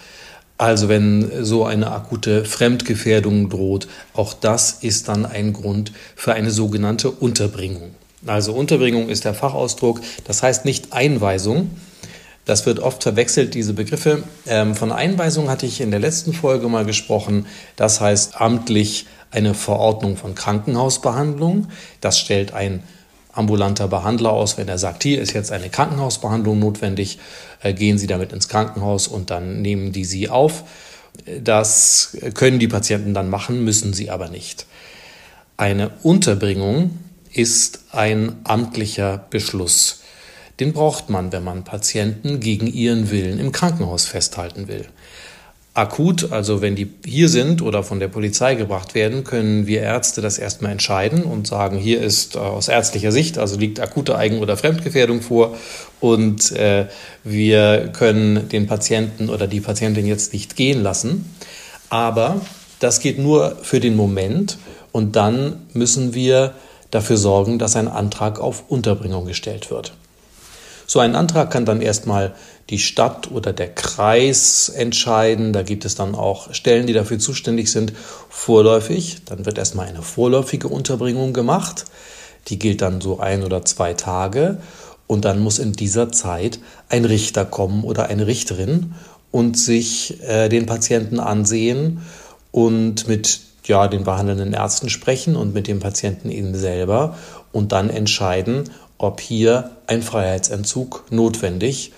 Also 0.58 0.90
wenn 0.90 1.46
so 1.46 1.64
eine 1.64 1.92
akute 1.92 2.44
Fremdgefährdung 2.44 3.50
droht, 3.50 3.88
auch 4.14 4.34
das 4.34 4.80
ist 4.82 5.08
dann 5.08 5.26
ein 5.26 5.54
Grund 5.54 5.94
für 6.16 6.34
eine 6.34 6.52
sogenannte 6.52 7.12
Unterbringung. 7.12 7.92
Also 8.26 8.52
Unterbringung 8.54 9.08
ist 9.08 9.24
der 9.24 9.34
Fachausdruck, 9.34 10.02
das 10.26 10.44
heißt 10.44 10.66
nicht 10.66 10.92
Einweisung, 10.92 11.70
Das 12.50 12.66
wird 12.66 12.80
oft 12.80 13.04
verwechselt, 13.04 13.54
diese 13.54 13.74
Begriffe. 13.74 14.24
Ähm, 14.48 14.74
von 14.74 14.92
Einweisung 14.92 15.52
hatte 15.52 15.68
ich 15.68 15.82
in 15.82 15.92
der 15.92 16.00
letzten 16.00 16.34
Folge 16.34 16.68
mal 16.68 16.84
gesprochen. 16.84 17.46
Das 17.76 18.02
heißt 18.02 18.42
amtlich 18.42 19.06
eine 19.30 19.54
Verordnung 19.54 20.18
von 20.18 20.34
Krankenhausbehandlung. 20.34 21.68
Das 22.02 22.18
stellt 22.18 22.52
ein 22.54 22.82
ambulanter 23.32 23.88
Behandler 23.88 24.32
aus, 24.32 24.58
wenn 24.58 24.68
er 24.68 24.78
sagt, 24.78 25.04
hier 25.04 25.22
ist 25.22 25.34
jetzt 25.34 25.52
eine 25.52 25.70
Krankenhausbehandlung 25.70 26.60
notwendig, 26.60 27.20
äh, 27.62 27.74
gehen 27.74 27.98
Sie 27.98 28.08
damit 28.08 28.34
ins 28.34 28.50
Krankenhaus 28.50 29.08
und 29.08 29.30
dann 29.30 29.62
nehmen 29.62 29.92
die 29.92 30.06
Sie 30.06 30.30
auf. 30.30 30.64
Das 31.44 32.18
können 32.34 32.60
die 32.60 32.68
Patienten 32.68 33.14
dann 33.14 33.30
machen, 33.30 33.64
müssen 33.64 33.94
sie 33.94 34.10
aber 34.10 34.30
nicht. 34.30 34.66
Eine 35.58 35.92
Unterbringung 36.04 36.98
ist 37.32 37.82
ein 37.92 38.38
amtlicher 38.44 39.26
Beschluss. 39.30 40.02
Den 40.60 40.74
braucht 40.74 41.10
man, 41.10 41.32
wenn 41.32 41.44
man 41.44 41.64
Patienten 41.64 42.40
gegen 42.40 42.68
ihren 42.68 43.12
Willen 43.12 43.40
im 43.40 43.52
Krankenhaus 43.52 44.06
festhalten 44.06 44.68
will. 44.68 44.86
Akut, 45.76 46.32
also 46.32 46.62
wenn 46.62 46.76
die 46.76 46.90
hier 47.06 47.30
sind 47.30 47.62
oder 47.62 47.84
von 47.84 48.00
der 48.00 48.08
Polizei 48.08 48.56
gebracht 48.56 48.96
werden, 48.96 49.24
können 49.24 49.68
wir 49.68 49.82
Ärzte 49.82 50.20
das 50.20 50.38
erstmal 50.38 50.72
entscheiden 50.72 51.24
und 51.24 51.48
sagen, 51.48 51.78
hier 51.78 52.02
ist 52.02 52.36
äh, 52.36 52.40
aus 52.40 52.68
ärztlicher 52.68 53.12
Sicht, 53.12 53.38
also 53.38 53.58
liegt 53.58 53.80
akute 53.80 54.18
Eigen- 54.18 54.40
oder 54.40 54.58
Fremdgefährdung 54.58 55.22
vor 55.22 55.56
und 56.00 56.52
äh, 56.54 56.88
wir 57.24 57.90
können 57.94 58.50
den 58.50 58.68
Patienten 58.68 59.30
oder 59.30 59.48
die 59.48 59.62
Patientin 59.62 60.08
jetzt 60.08 60.34
nicht 60.34 60.56
gehen 60.56 60.82
lassen. 60.82 61.34
Aber 61.90 62.42
das 62.80 63.00
geht 63.00 63.20
nur 63.20 63.58
für 63.62 63.80
den 63.80 63.96
Moment 63.96 64.58
und 64.92 65.16
dann 65.16 65.68
müssen 65.74 66.14
wir 66.14 66.56
dafür 66.92 67.18
sorgen, 67.18 67.60
dass 67.60 67.76
ein 67.76 67.88
Antrag 67.88 68.40
auf 68.40 68.64
Unterbringung 68.70 69.26
gestellt 69.26 69.70
wird. 69.70 69.94
So 70.90 70.98
ein 70.98 71.16
Antrag 71.16 71.52
kann 71.52 71.66
dann 71.66 71.84
erstmal 71.84 72.34
die 72.72 72.80
Stadt 72.80 73.30
oder 73.30 73.54
der 73.54 73.70
Kreis 73.72 74.70
entscheiden. 74.70 75.54
Da 75.54 75.62
gibt 75.62 75.86
es 75.86 75.94
dann 75.94 76.16
auch 76.16 76.52
Stellen, 76.52 76.88
die 76.88 76.94
dafür 76.94 77.20
zuständig 77.20 77.72
sind, 77.72 77.94
vorläufig. 78.28 79.18
Dann 79.26 79.46
wird 79.46 79.60
erstmal 79.60 79.86
eine 79.86 80.02
vorläufige 80.02 80.68
Unterbringung 80.68 81.32
gemacht. 81.32 81.86
Die 82.48 82.58
gilt 82.58 82.82
dann 82.82 83.02
so 83.02 83.20
ein 83.20 83.44
oder 83.44 83.64
zwei 83.66 83.94
Tage. 83.94 84.58
Und 85.06 85.26
dann 85.26 85.42
muss 85.42 85.60
in 85.60 85.74
dieser 85.74 86.12
Zeit 86.12 86.60
ein 86.90 87.06
Richter 87.06 87.46
kommen 87.46 87.84
oder 87.84 88.08
eine 88.08 88.26
Richterin 88.26 88.96
und 89.30 89.60
sich 89.60 90.24
äh, 90.24 90.50
den 90.50 90.66
Patienten 90.66 91.20
ansehen 91.20 92.02
und 92.52 93.08
mit 93.08 93.42
ja, 93.66 93.88
den 93.88 94.06
behandelnden 94.06 94.54
Ärzten 94.54 94.90
sprechen 94.90 95.36
und 95.36 95.54
mit 95.54 95.68
dem 95.68 95.82
Patienten 95.82 96.32
eben 96.32 96.56
selber 96.56 97.16
und 97.52 97.74
dann 97.74 97.92
entscheiden, 97.92 98.72
ob 99.00 99.22
hier 99.22 99.72
ein 99.88 100.04
Freiheitsentzug 100.04 101.06
notwendig 101.10 101.94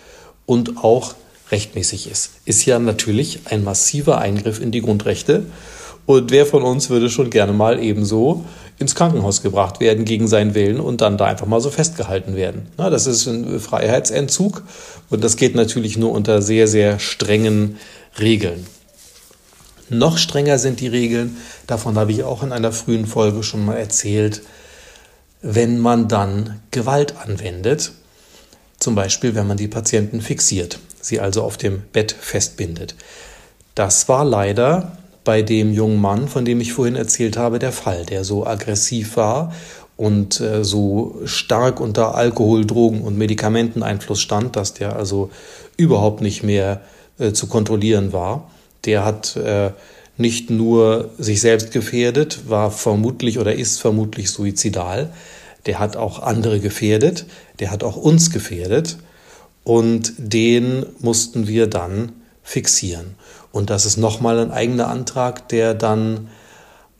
und 0.45 0.77
auch 0.77 1.15
rechtmäßig 1.51 2.09
ist. 2.09 2.31
Ist 2.45 2.65
ja 2.65 2.79
natürlich 2.79 3.41
ein 3.45 3.65
massiver 3.65 4.19
Eingriff 4.19 4.61
in 4.61 4.71
die 4.71 4.81
Grundrechte. 4.81 5.43
Und 6.05 6.31
wer 6.31 6.45
von 6.45 6.63
uns 6.63 6.89
würde 6.89 7.09
schon 7.09 7.29
gerne 7.29 7.53
mal 7.53 7.83
ebenso 7.83 8.45
ins 8.79 8.95
Krankenhaus 8.95 9.41
gebracht 9.41 9.79
werden 9.79 10.05
gegen 10.05 10.27
seinen 10.27 10.55
Willen 10.55 10.79
und 10.79 11.01
dann 11.01 11.17
da 11.17 11.25
einfach 11.25 11.45
mal 11.45 11.61
so 11.61 11.69
festgehalten 11.69 12.35
werden? 12.35 12.67
Na, 12.77 12.89
das 12.89 13.07
ist 13.07 13.27
ein 13.27 13.59
Freiheitsentzug 13.59 14.63
und 15.09 15.23
das 15.23 15.35
geht 15.35 15.55
natürlich 15.55 15.97
nur 15.97 16.11
unter 16.11 16.41
sehr, 16.41 16.67
sehr 16.67 16.99
strengen 16.99 17.77
Regeln. 18.19 18.65
Noch 19.89 20.17
strenger 20.17 20.57
sind 20.57 20.79
die 20.79 20.87
Regeln, 20.87 21.37
davon 21.67 21.97
habe 21.97 22.11
ich 22.11 22.23
auch 22.23 22.43
in 22.43 22.53
einer 22.53 22.71
frühen 22.71 23.05
Folge 23.05 23.43
schon 23.43 23.65
mal 23.65 23.75
erzählt, 23.75 24.41
wenn 25.41 25.79
man 25.79 26.07
dann 26.07 26.59
Gewalt 26.71 27.15
anwendet, 27.17 27.91
zum 28.79 28.95
Beispiel 28.95 29.35
wenn 29.35 29.47
man 29.47 29.57
die 29.57 29.67
Patienten 29.67 30.21
fixiert, 30.21 30.79
sie 31.01 31.19
also 31.19 31.43
auf 31.43 31.57
dem 31.57 31.83
Bett 31.93 32.11
festbindet. 32.11 32.95
Das 33.75 34.09
war 34.09 34.25
leider 34.25 34.97
bei 35.23 35.41
dem 35.41 35.71
jungen 35.73 36.01
Mann, 36.01 36.27
von 36.27 36.45
dem 36.45 36.61
ich 36.61 36.73
vorhin 36.73 36.95
erzählt 36.95 37.37
habe, 37.37 37.59
der 37.59 37.71
Fall, 37.71 38.05
der 38.05 38.23
so 38.23 38.45
aggressiv 38.45 39.17
war 39.17 39.53
und 39.97 40.39
äh, 40.39 40.63
so 40.63 41.21
stark 41.25 41.79
unter 41.79 42.15
Alkohol, 42.15 42.65
Drogen 42.65 43.01
und 43.01 43.17
Medikamenteneinfluss 43.17 44.19
stand, 44.19 44.55
dass 44.55 44.73
der 44.73 44.95
also 44.95 45.29
überhaupt 45.77 46.21
nicht 46.21 46.43
mehr 46.43 46.81
äh, 47.19 47.33
zu 47.33 47.47
kontrollieren 47.47 48.13
war. 48.13 48.49
Der 48.85 49.05
hat 49.05 49.35
äh, 49.35 49.71
nicht 50.17 50.49
nur 50.49 51.11
sich 51.17 51.41
selbst 51.41 51.71
gefährdet, 51.71 52.49
war 52.49 52.71
vermutlich 52.71 53.39
oder 53.39 53.55
ist 53.55 53.81
vermutlich 53.81 54.29
suizidal, 54.29 55.11
der 55.65 55.79
hat 55.79 55.95
auch 55.95 56.19
andere 56.19 56.59
gefährdet, 56.59 57.25
der 57.59 57.71
hat 57.71 57.83
auch 57.83 57.95
uns 57.95 58.31
gefährdet 58.31 58.97
und 59.63 60.13
den 60.17 60.85
mussten 60.99 61.47
wir 61.47 61.67
dann 61.67 62.13
fixieren. 62.43 63.15
Und 63.51 63.69
das 63.69 63.85
ist 63.85 63.97
nochmal 63.97 64.39
ein 64.39 64.51
eigener 64.51 64.87
Antrag, 64.87 65.49
der 65.49 65.73
dann 65.73 66.29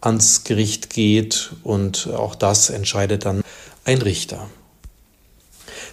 ans 0.01 0.44
Gericht 0.44 0.89
geht 0.89 1.51
und 1.63 2.10
auch 2.13 2.36
das 2.36 2.70
entscheidet 2.70 3.25
dann 3.25 3.44
ein 3.86 4.01
Richter. 4.01 4.50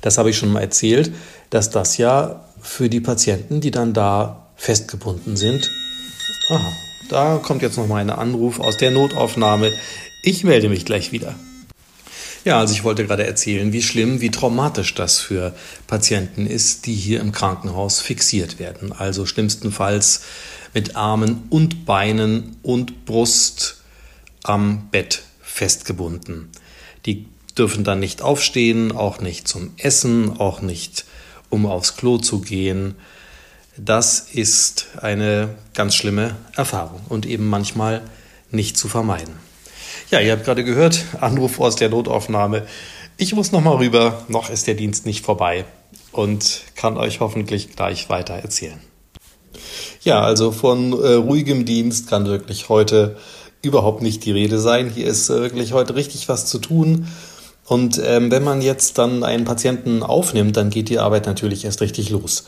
Das 0.00 0.18
habe 0.18 0.30
ich 0.30 0.38
schon 0.38 0.52
mal 0.52 0.60
erzählt, 0.60 1.12
dass 1.50 1.70
das 1.70 1.96
ja 1.96 2.44
für 2.60 2.88
die 2.88 3.00
Patienten, 3.00 3.60
die 3.60 3.70
dann 3.70 3.94
da 3.94 4.46
festgebunden 4.56 5.37
sind, 5.37 5.70
aha, 6.50 6.72
da 7.08 7.38
kommt 7.42 7.62
jetzt 7.62 7.76
noch 7.76 7.86
mal 7.86 8.00
ein 8.00 8.10
Anruf 8.10 8.60
aus 8.60 8.76
der 8.76 8.90
Notaufnahme. 8.90 9.72
Ich 10.22 10.44
melde 10.44 10.68
mich 10.68 10.84
gleich 10.84 11.12
wieder. 11.12 11.34
Ja, 12.44 12.60
also 12.60 12.72
ich 12.72 12.84
wollte 12.84 13.06
gerade 13.06 13.26
erzählen, 13.26 13.72
wie 13.72 13.82
schlimm, 13.82 14.20
wie 14.20 14.30
traumatisch 14.30 14.94
das 14.94 15.18
für 15.18 15.54
Patienten 15.86 16.46
ist, 16.46 16.86
die 16.86 16.94
hier 16.94 17.20
im 17.20 17.32
Krankenhaus 17.32 18.00
fixiert 18.00 18.58
werden. 18.58 18.92
Also 18.92 19.26
schlimmstenfalls 19.26 20.22
mit 20.72 20.96
Armen 20.96 21.44
und 21.50 21.84
Beinen 21.84 22.56
und 22.62 23.04
Brust 23.04 23.82
am 24.44 24.88
Bett 24.90 25.22
festgebunden. 25.42 26.48
Die 27.06 27.26
dürfen 27.56 27.84
dann 27.84 28.00
nicht 28.00 28.22
aufstehen, 28.22 28.92
auch 28.92 29.20
nicht 29.20 29.48
zum 29.48 29.72
Essen, 29.76 30.38
auch 30.38 30.62
nicht 30.62 31.04
um 31.50 31.66
aufs 31.66 31.96
Klo 31.96 32.18
zu 32.18 32.40
gehen. 32.40 32.94
Das 33.80 34.26
ist 34.32 34.88
eine 35.00 35.50
ganz 35.73 35.94
schlimme 35.94 36.35
Erfahrung 36.56 37.00
und 37.08 37.26
eben 37.26 37.49
manchmal 37.49 38.02
nicht 38.50 38.76
zu 38.76 38.88
vermeiden. 38.88 39.35
Ja, 40.11 40.20
ihr 40.20 40.32
habt 40.32 40.44
gerade 40.44 40.64
gehört, 40.64 41.04
Anruf 41.20 41.61
aus 41.61 41.76
der 41.76 41.88
Notaufnahme. 41.88 42.66
Ich 43.18 43.35
muss 43.35 43.52
noch 43.52 43.61
mal 43.61 43.76
rüber, 43.76 44.25
noch 44.26 44.50
ist 44.50 44.66
der 44.66 44.75
Dienst 44.75 45.06
nicht 45.06 45.25
vorbei 45.25 45.64
und 46.11 46.62
kann 46.75 46.97
euch 46.97 47.20
hoffentlich 47.20 47.76
gleich 47.76 48.08
weiter 48.08 48.35
erzählen. 48.35 48.80
Ja, 50.02 50.23
also 50.23 50.50
von 50.50 50.92
äh, 50.92 51.12
ruhigem 51.14 51.64
Dienst 51.64 52.08
kann 52.08 52.26
wirklich 52.26 52.68
heute 52.68 53.16
überhaupt 53.62 54.02
nicht 54.02 54.25
die 54.25 54.32
Rede 54.32 54.58
sein. 54.58 54.90
Hier 54.92 55.06
ist 55.06 55.30
äh, 55.30 55.40
wirklich 55.40 55.73
heute 55.73 55.94
richtig 55.94 56.28
was 56.28 56.47
zu 56.47 56.58
tun. 56.58 57.06
Und 57.64 58.00
ähm, 58.02 58.30
wenn 58.30 58.42
man 58.42 58.62
jetzt 58.62 58.99
dann 58.99 59.23
einen 59.23 59.44
Patienten 59.44 60.02
aufnimmt, 60.02 60.56
dann 60.56 60.70
geht 60.70 60.88
die 60.88 60.99
Arbeit 60.99 61.26
natürlich 61.26 61.64
erst 61.64 61.80
richtig 61.80 62.11
los. 62.11 62.44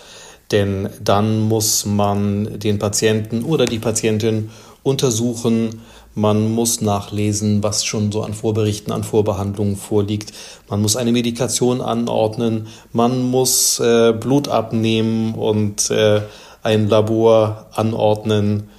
Denn 0.51 0.89
dann 1.03 1.41
muss 1.41 1.87
man 1.87 2.59
den 2.59 2.79
Patienten 2.79 3.45
oder 3.45 3.67
die 3.67 3.79
Patientin 3.79 4.51
untersuchen, 4.83 5.81
man 6.15 6.51
muss 6.51 6.81
nachlesen, 6.81 7.63
was 7.63 7.85
schon 7.85 8.11
so 8.11 8.23
an 8.23 8.35
Vorberichten, 8.35 8.93
an 8.93 9.05
Vorbehandlungen 9.05 9.77
vorliegt. 9.77 10.33
Man 10.69 10.83
muss 10.83 10.97
eine 10.97 11.13
Medikation 11.13 11.81
anordnen. 11.81 12.67
Man 12.93 13.23
muss 13.23 13.79
äh, 13.79 14.13
Blut 14.13 14.49
abnehmen 14.49 15.35
und 15.35 15.89
äh, 15.91 16.23
ein 16.65 16.89
Labor 16.89 17.67
anordnen. 17.73 18.71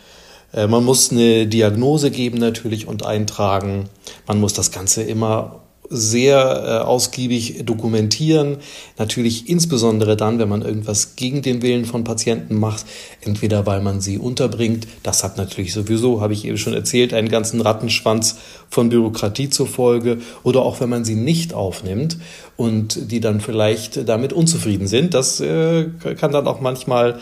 Äh, 0.52 0.68
man 0.68 0.84
muss 0.84 1.12
eine 1.12 1.48
Diagnose 1.48 2.12
geben 2.12 2.38
natürlich 2.38 2.86
und 2.86 3.06
eintragen. 3.06 3.90
Man 4.28 4.42
muss 4.42 4.52
das 4.52 4.72
Ganze 4.72 5.02
immer 5.02 5.61
sehr 5.92 6.40
äh, 6.40 6.86
ausgiebig 6.86 7.66
dokumentieren. 7.66 8.58
Natürlich 8.98 9.50
insbesondere 9.50 10.16
dann, 10.16 10.40
wenn 10.40 10.48
man 10.48 10.62
irgendwas 10.62 11.16
gegen 11.18 11.42
den 11.42 11.62
Willen 11.62 11.86
von 11.86 12.04
Patienten 12.04 12.56
macht, 12.56 12.86
entweder 13.20 13.66
weil 13.66 13.82
man 13.82 14.00
sie 14.00 14.18
unterbringt. 14.18 14.88
Das 15.04 15.24
hat 15.24 15.38
natürlich 15.38 15.74
sowieso, 15.74 16.22
habe 16.22 16.34
ich 16.34 16.46
eben 16.46 16.58
schon 16.58 16.74
erzählt, 16.74 17.14
einen 17.14 17.30
ganzen 17.30 17.60
Rattenschwanz 17.60 18.38
von 18.70 18.90
Bürokratie 18.90 19.50
zur 19.50 19.68
Folge. 19.68 20.20
Oder 20.44 20.62
auch 20.62 20.80
wenn 20.80 20.90
man 20.90 21.04
sie 21.04 21.16
nicht 21.16 21.54
aufnimmt 21.54 22.18
und 22.56 23.12
die 23.12 23.20
dann 23.20 23.42
vielleicht 23.42 24.08
damit 24.08 24.32
unzufrieden 24.32 24.88
sind. 24.88 25.14
Das 25.14 25.42
äh, 25.42 25.90
kann 26.18 26.32
dann 26.32 26.48
auch 26.48 26.62
manchmal 26.62 27.20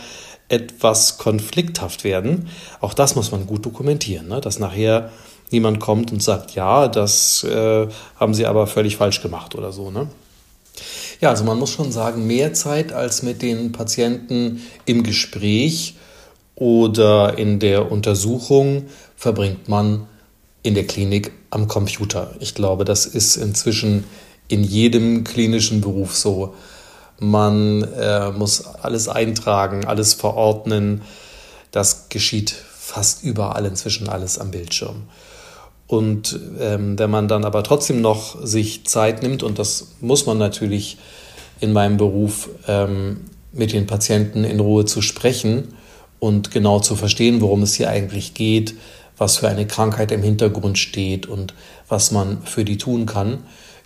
etwas 0.48 1.18
konflikthaft 1.18 2.04
werden. 2.04 2.48
Auch 2.80 2.94
das 2.94 3.14
muss 3.14 3.32
man 3.32 3.46
gut 3.46 3.64
dokumentieren, 3.64 4.28
ne? 4.28 4.40
dass 4.40 4.58
nachher 4.58 5.10
niemand 5.52 5.80
kommt 5.80 6.12
und 6.12 6.22
sagt, 6.22 6.54
ja, 6.54 6.88
das 6.88 7.44
äh, 7.44 7.88
haben 8.16 8.34
sie 8.34 8.46
aber 8.46 8.66
völlig 8.66 8.96
falsch 8.96 9.22
gemacht 9.22 9.54
oder 9.54 9.72
so. 9.72 9.90
Ne? 9.90 10.08
Ja, 11.20 11.30
also 11.30 11.44
man 11.44 11.58
muss 11.58 11.70
schon 11.70 11.92
sagen, 11.92 12.26
mehr 12.26 12.54
Zeit 12.54 12.92
als 12.92 13.22
mit 13.22 13.42
den 13.42 13.72
Patienten 13.72 14.62
im 14.86 15.02
Gespräch 15.02 15.96
oder 16.54 17.38
in 17.38 17.58
der 17.58 17.90
Untersuchung 17.90 18.86
verbringt 19.16 19.68
man 19.68 20.06
in 20.62 20.74
der 20.74 20.86
Klinik 20.86 21.32
am 21.50 21.68
Computer. 21.68 22.34
Ich 22.40 22.54
glaube, 22.54 22.84
das 22.84 23.06
ist 23.06 23.36
inzwischen 23.36 24.04
in 24.48 24.64
jedem 24.64 25.24
klinischen 25.24 25.80
Beruf 25.80 26.16
so. 26.16 26.54
man 27.18 27.82
äh, 27.82 28.30
muss 28.30 28.64
alles 28.66 29.08
eintragen, 29.08 29.84
alles 29.84 30.14
verordnen. 30.14 31.02
Das 31.70 32.08
geschieht 32.08 32.50
fast 32.50 33.22
überall 33.22 33.66
inzwischen 33.66 34.08
alles 34.08 34.38
am 34.38 34.50
Bildschirm. 34.50 35.02
Und 35.90 36.38
ähm, 36.60 36.96
wenn 37.00 37.10
man 37.10 37.26
dann 37.26 37.44
aber 37.44 37.64
trotzdem 37.64 38.00
noch 38.00 38.40
sich 38.46 38.86
Zeit 38.86 39.24
nimmt, 39.24 39.42
und 39.42 39.58
das 39.58 39.96
muss 40.00 40.24
man 40.24 40.38
natürlich 40.38 40.98
in 41.58 41.72
meinem 41.72 41.96
Beruf, 41.96 42.48
ähm, 42.68 43.22
mit 43.50 43.72
den 43.72 43.88
Patienten 43.88 44.44
in 44.44 44.60
Ruhe 44.60 44.84
zu 44.84 45.02
sprechen 45.02 45.74
und 46.20 46.52
genau 46.52 46.78
zu 46.78 46.94
verstehen, 46.94 47.40
worum 47.40 47.64
es 47.64 47.74
hier 47.74 47.90
eigentlich 47.90 48.34
geht, 48.34 48.76
was 49.18 49.38
für 49.38 49.48
eine 49.48 49.66
Krankheit 49.66 50.12
im 50.12 50.22
Hintergrund 50.22 50.78
steht 50.78 51.26
und 51.26 51.54
was 51.88 52.12
man 52.12 52.44
für 52.44 52.64
die 52.64 52.78
tun 52.78 53.04
kann, 53.06 53.38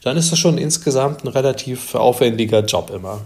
dann 0.03 0.19
ist 0.19 0.31
das 0.31 0.39
schon 0.39 0.59
insgesamt 0.59 1.25
ein 1.25 1.29
relativ 1.29 1.95
aufwendiger 1.95 2.67
Job 2.67 2.93
immer. 2.95 3.23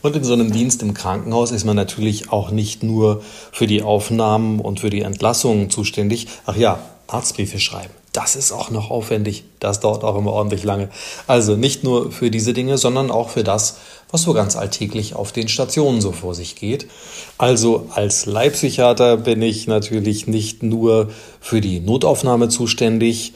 Und 0.00 0.16
in 0.16 0.24
so 0.24 0.32
einem 0.32 0.50
Dienst 0.50 0.80
im 0.82 0.94
Krankenhaus 0.94 1.50
ist 1.50 1.66
man 1.66 1.76
natürlich 1.76 2.32
auch 2.32 2.52
nicht 2.52 2.82
nur 2.82 3.22
für 3.52 3.66
die 3.66 3.82
Aufnahmen 3.82 4.60
und 4.60 4.80
für 4.80 4.88
die 4.88 5.02
Entlassungen 5.02 5.68
zuständig. 5.68 6.26
Ach 6.46 6.56
ja, 6.56 6.80
Arztbriefe 7.12 7.58
schreiben. 7.58 7.92
Das 8.12 8.34
ist 8.34 8.50
auch 8.50 8.70
noch 8.70 8.90
aufwendig. 8.90 9.44
Das 9.60 9.78
dauert 9.80 10.02
auch 10.02 10.16
immer 10.16 10.32
ordentlich 10.32 10.64
lange. 10.64 10.88
Also 11.26 11.54
nicht 11.56 11.84
nur 11.84 12.10
für 12.10 12.30
diese 12.30 12.52
Dinge, 12.52 12.76
sondern 12.76 13.10
auch 13.10 13.30
für 13.30 13.44
das, 13.44 13.76
was 14.10 14.22
so 14.22 14.32
ganz 14.32 14.56
alltäglich 14.56 15.14
auf 15.14 15.30
den 15.30 15.48
Stationen 15.48 16.00
so 16.00 16.10
vor 16.10 16.34
sich 16.34 16.56
geht. 16.56 16.88
Also 17.38 17.86
als 17.94 18.26
Leibpsychiater 18.26 19.16
bin 19.16 19.42
ich 19.42 19.68
natürlich 19.68 20.26
nicht 20.26 20.62
nur 20.62 21.10
für 21.40 21.60
die 21.60 21.78
Notaufnahme 21.78 22.48
zuständig 22.48 23.34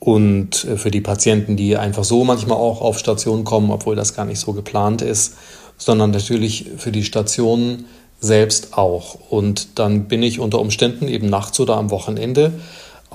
und 0.00 0.66
für 0.76 0.90
die 0.90 1.00
Patienten, 1.00 1.56
die 1.56 1.78
einfach 1.78 2.04
so 2.04 2.24
manchmal 2.24 2.58
auch 2.58 2.82
auf 2.82 2.98
Stationen 2.98 3.44
kommen, 3.44 3.70
obwohl 3.70 3.96
das 3.96 4.14
gar 4.14 4.26
nicht 4.26 4.38
so 4.38 4.52
geplant 4.52 5.00
ist, 5.00 5.36
sondern 5.78 6.10
natürlich 6.10 6.66
für 6.76 6.92
die 6.92 7.04
Stationen 7.04 7.86
selbst 8.20 8.76
auch. 8.76 9.16
Und 9.30 9.78
dann 9.78 10.08
bin 10.08 10.22
ich 10.22 10.40
unter 10.40 10.60
Umständen 10.60 11.08
eben 11.08 11.30
nachts 11.30 11.58
oder 11.58 11.76
am 11.76 11.90
Wochenende 11.90 12.52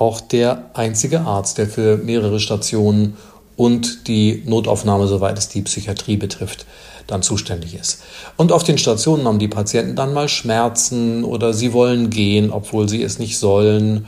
auch 0.00 0.20
der 0.22 0.70
einzige 0.72 1.20
Arzt, 1.20 1.58
der 1.58 1.66
für 1.66 1.98
mehrere 1.98 2.40
Stationen 2.40 3.16
und 3.56 4.08
die 4.08 4.42
Notaufnahme, 4.46 5.06
soweit 5.06 5.36
es 5.36 5.48
die 5.48 5.60
Psychiatrie 5.60 6.16
betrifft, 6.16 6.64
dann 7.06 7.22
zuständig 7.22 7.74
ist. 7.74 8.02
Und 8.38 8.50
auf 8.50 8.64
den 8.64 8.78
Stationen 8.78 9.26
haben 9.26 9.38
die 9.38 9.48
Patienten 9.48 9.96
dann 9.96 10.14
mal 10.14 10.30
Schmerzen 10.30 11.22
oder 11.22 11.52
sie 11.52 11.74
wollen 11.74 12.08
gehen, 12.08 12.50
obwohl 12.50 12.88
sie 12.88 13.02
es 13.02 13.18
nicht 13.18 13.38
sollen, 13.38 14.06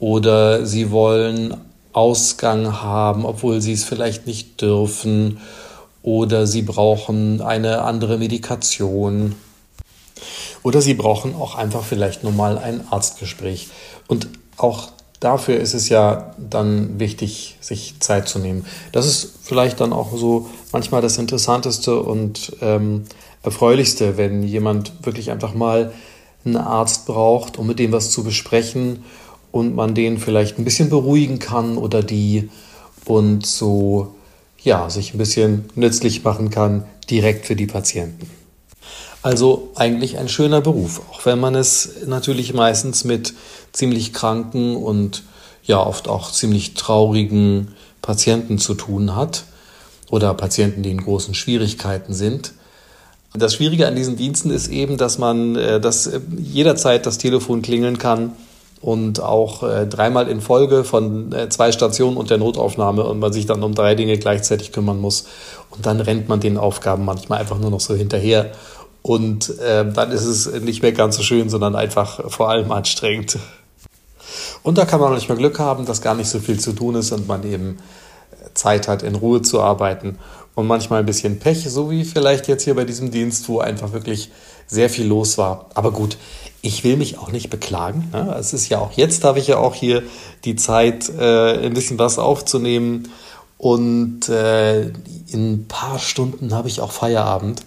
oder 0.00 0.66
sie 0.66 0.90
wollen 0.90 1.54
Ausgang 1.92 2.82
haben, 2.82 3.24
obwohl 3.24 3.60
sie 3.60 3.74
es 3.74 3.84
vielleicht 3.84 4.26
nicht 4.26 4.60
dürfen, 4.60 5.38
oder 6.02 6.48
sie 6.48 6.62
brauchen 6.62 7.40
eine 7.40 7.82
andere 7.82 8.18
Medikation. 8.18 9.36
Oder 10.64 10.80
sie 10.80 10.94
brauchen 10.94 11.36
auch 11.36 11.54
einfach 11.54 11.84
vielleicht 11.84 12.24
nur 12.24 12.32
mal 12.32 12.58
ein 12.58 12.80
Arztgespräch. 12.90 13.68
Und 14.08 14.28
auch 14.56 14.88
dafür 15.20 15.58
ist 15.60 15.74
es 15.74 15.88
ja 15.88 16.34
dann 16.38 16.98
wichtig, 16.98 17.56
sich 17.60 17.94
Zeit 18.00 18.28
zu 18.28 18.38
nehmen. 18.38 18.64
Das 18.92 19.06
ist 19.06 19.34
vielleicht 19.42 19.80
dann 19.80 19.92
auch 19.92 20.16
so 20.16 20.48
manchmal 20.72 21.02
das 21.02 21.18
Interessanteste 21.18 22.00
und 22.00 22.56
ähm, 22.60 23.04
Erfreulichste, 23.42 24.18
wenn 24.18 24.42
jemand 24.42 24.92
wirklich 25.02 25.30
einfach 25.30 25.54
mal 25.54 25.92
einen 26.44 26.56
Arzt 26.56 27.06
braucht, 27.06 27.58
um 27.58 27.66
mit 27.66 27.78
dem 27.78 27.92
was 27.92 28.10
zu 28.10 28.24
besprechen 28.24 29.04
und 29.52 29.74
man 29.74 29.94
den 29.94 30.18
vielleicht 30.18 30.58
ein 30.58 30.64
bisschen 30.64 30.90
beruhigen 30.90 31.38
kann 31.38 31.76
oder 31.76 32.02
die 32.02 32.50
und 33.04 33.46
so 33.46 34.14
ja, 34.62 34.90
sich 34.90 35.14
ein 35.14 35.18
bisschen 35.18 35.70
nützlich 35.74 36.22
machen 36.22 36.50
kann 36.50 36.84
direkt 37.08 37.46
für 37.46 37.56
die 37.56 37.66
Patienten. 37.66 38.39
Also 39.22 39.70
eigentlich 39.74 40.18
ein 40.18 40.28
schöner 40.28 40.62
Beruf, 40.62 41.02
auch 41.10 41.26
wenn 41.26 41.38
man 41.38 41.54
es 41.54 42.06
natürlich 42.06 42.54
meistens 42.54 43.04
mit 43.04 43.34
ziemlich 43.72 44.14
kranken 44.14 44.76
und 44.76 45.24
ja 45.64 45.84
oft 45.84 46.08
auch 46.08 46.32
ziemlich 46.32 46.74
traurigen 46.74 47.74
Patienten 48.00 48.58
zu 48.58 48.74
tun 48.74 49.14
hat 49.14 49.44
oder 50.10 50.32
Patienten, 50.32 50.82
die 50.82 50.90
in 50.90 51.02
großen 51.02 51.34
Schwierigkeiten 51.34 52.14
sind. 52.14 52.54
Das 53.34 53.54
Schwierige 53.54 53.86
an 53.86 53.94
diesen 53.94 54.16
Diensten 54.16 54.50
ist 54.50 54.68
eben, 54.68 54.96
dass 54.96 55.18
man, 55.18 55.54
äh, 55.54 55.80
dass 55.80 56.06
äh, 56.06 56.20
jederzeit 56.36 57.06
das 57.06 57.18
Telefon 57.18 57.62
klingeln 57.62 57.98
kann 57.98 58.32
und 58.80 59.20
auch 59.20 59.62
äh, 59.62 59.86
dreimal 59.86 60.28
in 60.28 60.40
Folge 60.40 60.82
von 60.82 61.34
zwei 61.50 61.70
Stationen 61.70 62.16
und 62.16 62.30
der 62.30 62.38
Notaufnahme 62.38 63.04
und 63.04 63.18
man 63.20 63.32
sich 63.32 63.44
dann 63.44 63.62
um 63.62 63.74
drei 63.74 63.94
Dinge 63.94 64.16
gleichzeitig 64.16 64.72
kümmern 64.72 64.98
muss. 64.98 65.26
Und 65.68 65.84
dann 65.84 66.00
rennt 66.00 66.28
man 66.28 66.40
den 66.40 66.56
Aufgaben 66.56 67.04
manchmal 67.04 67.38
einfach 67.38 67.58
nur 67.58 67.70
noch 67.70 67.80
so 67.80 67.94
hinterher 67.94 68.52
und 69.02 69.58
äh, 69.58 69.90
dann 69.90 70.10
ist 70.10 70.24
es 70.24 70.46
nicht 70.60 70.82
mehr 70.82 70.92
ganz 70.92 71.16
so 71.16 71.22
schön, 71.22 71.48
sondern 71.48 71.74
einfach 71.74 72.30
vor 72.30 72.50
allem 72.50 72.70
anstrengend. 72.72 73.38
Und 74.62 74.78
da 74.78 74.84
kann 74.84 75.00
man 75.00 75.10
manchmal 75.10 75.38
Glück 75.38 75.58
haben, 75.58 75.86
dass 75.86 76.02
gar 76.02 76.14
nicht 76.14 76.28
so 76.28 76.38
viel 76.38 76.60
zu 76.60 76.72
tun 76.72 76.94
ist 76.94 77.12
und 77.12 77.26
man 77.26 77.42
eben 77.44 77.78
Zeit 78.54 78.88
hat, 78.88 79.02
in 79.02 79.14
Ruhe 79.14 79.42
zu 79.42 79.60
arbeiten. 79.60 80.18
Und 80.54 80.66
manchmal 80.66 81.00
ein 81.00 81.06
bisschen 81.06 81.38
Pech, 81.38 81.68
so 81.70 81.90
wie 81.90 82.04
vielleicht 82.04 82.48
jetzt 82.48 82.64
hier 82.64 82.74
bei 82.74 82.84
diesem 82.84 83.10
Dienst, 83.10 83.48
wo 83.48 83.60
einfach 83.60 83.92
wirklich 83.92 84.30
sehr 84.66 84.90
viel 84.90 85.06
los 85.06 85.38
war. 85.38 85.66
Aber 85.74 85.92
gut, 85.92 86.18
ich 86.60 86.84
will 86.84 86.96
mich 86.96 87.18
auch 87.18 87.32
nicht 87.32 87.48
beklagen. 87.48 88.10
Ne? 88.12 88.36
Es 88.38 88.52
ist 88.52 88.68
ja 88.68 88.78
auch 88.78 88.92
jetzt, 88.92 89.24
habe 89.24 89.38
ich 89.38 89.46
ja 89.46 89.56
auch 89.56 89.74
hier 89.74 90.02
die 90.44 90.56
Zeit, 90.56 91.08
äh, 91.08 91.64
ein 91.64 91.72
bisschen 91.72 91.98
was 91.98 92.18
aufzunehmen. 92.18 93.10
Und 93.56 94.28
äh, 94.28 94.88
in 95.28 95.52
ein 95.52 95.66
paar 95.68 95.98
Stunden 95.98 96.52
habe 96.52 96.68
ich 96.68 96.80
auch 96.80 96.92
Feierabend. 96.92 97.62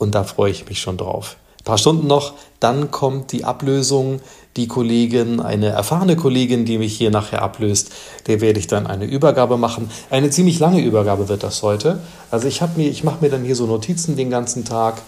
Und 0.00 0.14
da 0.14 0.24
freue 0.24 0.50
ich 0.50 0.66
mich 0.66 0.80
schon 0.80 0.96
drauf. 0.96 1.36
Ein 1.60 1.64
paar 1.64 1.76
Stunden 1.76 2.06
noch, 2.06 2.32
dann 2.58 2.90
kommt 2.90 3.32
die 3.32 3.44
Ablösung. 3.44 4.20
Die 4.56 4.66
Kollegin, 4.66 5.40
eine 5.40 5.68
erfahrene 5.68 6.16
Kollegin, 6.16 6.64
die 6.64 6.78
mich 6.78 6.96
hier 6.96 7.10
nachher 7.10 7.42
ablöst, 7.42 7.90
der 8.26 8.40
werde 8.40 8.58
ich 8.58 8.66
dann 8.66 8.86
eine 8.86 9.04
Übergabe 9.04 9.58
machen. 9.58 9.90
Eine 10.08 10.30
ziemlich 10.30 10.58
lange 10.58 10.80
Übergabe 10.80 11.28
wird 11.28 11.42
das 11.42 11.62
heute. 11.62 12.00
Also 12.30 12.48
ich 12.48 12.62
habe 12.62 12.80
mir, 12.80 12.88
ich 12.88 13.04
mache 13.04 13.18
mir 13.20 13.30
dann 13.30 13.44
hier 13.44 13.54
so 13.54 13.66
Notizen 13.66 14.16
den 14.16 14.30
ganzen 14.30 14.64
Tag 14.64 15.02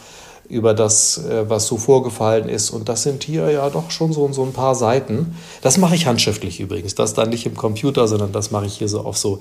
über 0.48 0.74
das, 0.74 1.18
äh, 1.24 1.48
was 1.48 1.66
so 1.66 1.78
vorgefallen 1.78 2.50
ist. 2.50 2.68
Und 2.70 2.90
das 2.90 3.02
sind 3.02 3.24
hier 3.24 3.50
ja 3.50 3.68
doch 3.70 3.90
schon 3.90 4.12
so, 4.12 4.30
so 4.32 4.44
ein 4.44 4.52
paar 4.52 4.74
Seiten. 4.74 5.34
Das 5.62 5.78
mache 5.78 5.94
ich 5.94 6.06
handschriftlich 6.06 6.60
übrigens. 6.60 6.94
Das 6.94 7.14
dann 7.14 7.30
nicht 7.30 7.46
im 7.46 7.56
Computer, 7.56 8.06
sondern 8.06 8.32
das 8.32 8.50
mache 8.50 8.66
ich 8.66 8.74
hier 8.74 8.88
so 8.88 9.00
auf 9.00 9.16
so 9.16 9.40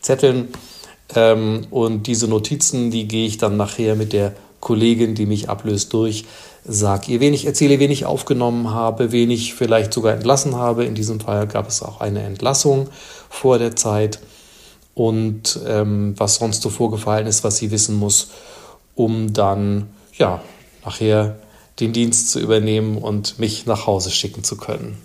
Zetteln. 0.00 0.48
Ähm, 1.14 1.66
und 1.70 2.06
diese 2.06 2.28
Notizen, 2.28 2.92
die 2.92 3.08
gehe 3.08 3.26
ich 3.26 3.38
dann 3.38 3.56
nachher 3.56 3.96
mit 3.96 4.12
der 4.12 4.32
Kollegin, 4.64 5.14
die 5.14 5.26
mich 5.26 5.48
ablöst, 5.48 5.92
durch, 5.92 6.24
sag 6.64 7.08
ihr, 7.08 7.20
wen 7.20 7.32
ich 7.32 7.46
erzähle, 7.46 7.78
wen 7.78 7.92
ich 7.92 8.04
aufgenommen 8.04 8.72
habe, 8.72 9.12
wen 9.12 9.30
ich 9.30 9.54
vielleicht 9.54 9.94
sogar 9.94 10.12
entlassen 10.12 10.56
habe. 10.56 10.84
In 10.84 10.96
diesem 10.96 11.20
Fall 11.20 11.46
gab 11.46 11.68
es 11.68 11.82
auch 11.82 12.00
eine 12.00 12.22
Entlassung 12.22 12.88
vor 13.30 13.60
der 13.60 13.76
Zeit 13.76 14.18
und 14.94 15.60
ähm, 15.66 16.14
was 16.16 16.36
sonst 16.36 16.62
so 16.62 16.70
vorgefallen 16.70 17.28
ist, 17.28 17.44
was 17.44 17.58
sie 17.58 17.70
wissen 17.70 17.96
muss, 17.96 18.30
um 18.96 19.32
dann 19.32 19.88
ja 20.16 20.42
nachher 20.84 21.36
den 21.80 21.92
Dienst 21.92 22.30
zu 22.30 22.40
übernehmen 22.40 22.98
und 22.98 23.38
mich 23.38 23.66
nach 23.66 23.86
Hause 23.86 24.10
schicken 24.10 24.44
zu 24.44 24.56
können. 24.56 24.98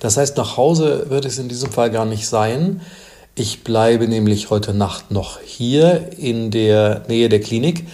Das 0.00 0.16
heißt, 0.16 0.36
nach 0.36 0.56
Hause 0.56 1.06
wird 1.08 1.24
es 1.24 1.38
in 1.38 1.48
diesem 1.48 1.70
Fall 1.70 1.90
gar 1.90 2.04
nicht 2.04 2.28
sein. 2.28 2.82
Ich 3.36 3.64
bleibe 3.64 4.06
nämlich 4.06 4.50
heute 4.50 4.72
Nacht 4.72 5.10
noch 5.10 5.40
hier 5.40 6.10
in 6.16 6.52
der 6.52 7.02
Nähe 7.08 7.28
der 7.28 7.40
Klinik 7.40 7.84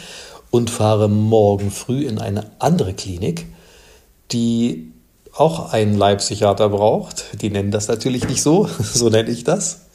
und 0.51 0.69
fahre 0.69 1.09
morgen 1.09 1.71
früh 1.71 2.07
in 2.07 2.19
eine 2.19 2.51
andere 2.59 2.93
Klinik, 2.93 3.47
die 4.33 4.93
auch 5.33 5.73
einen 5.73 5.97
Leibpsychiater 5.97 6.69
braucht. 6.69 7.41
Die 7.41 7.49
nennen 7.49 7.71
das 7.71 7.89
natürlich 7.89 8.29
nicht 8.29 8.43
so, 8.43 8.69
so 8.81 9.09
nenne 9.09 9.31
ich 9.31 9.43
das. 9.43 9.87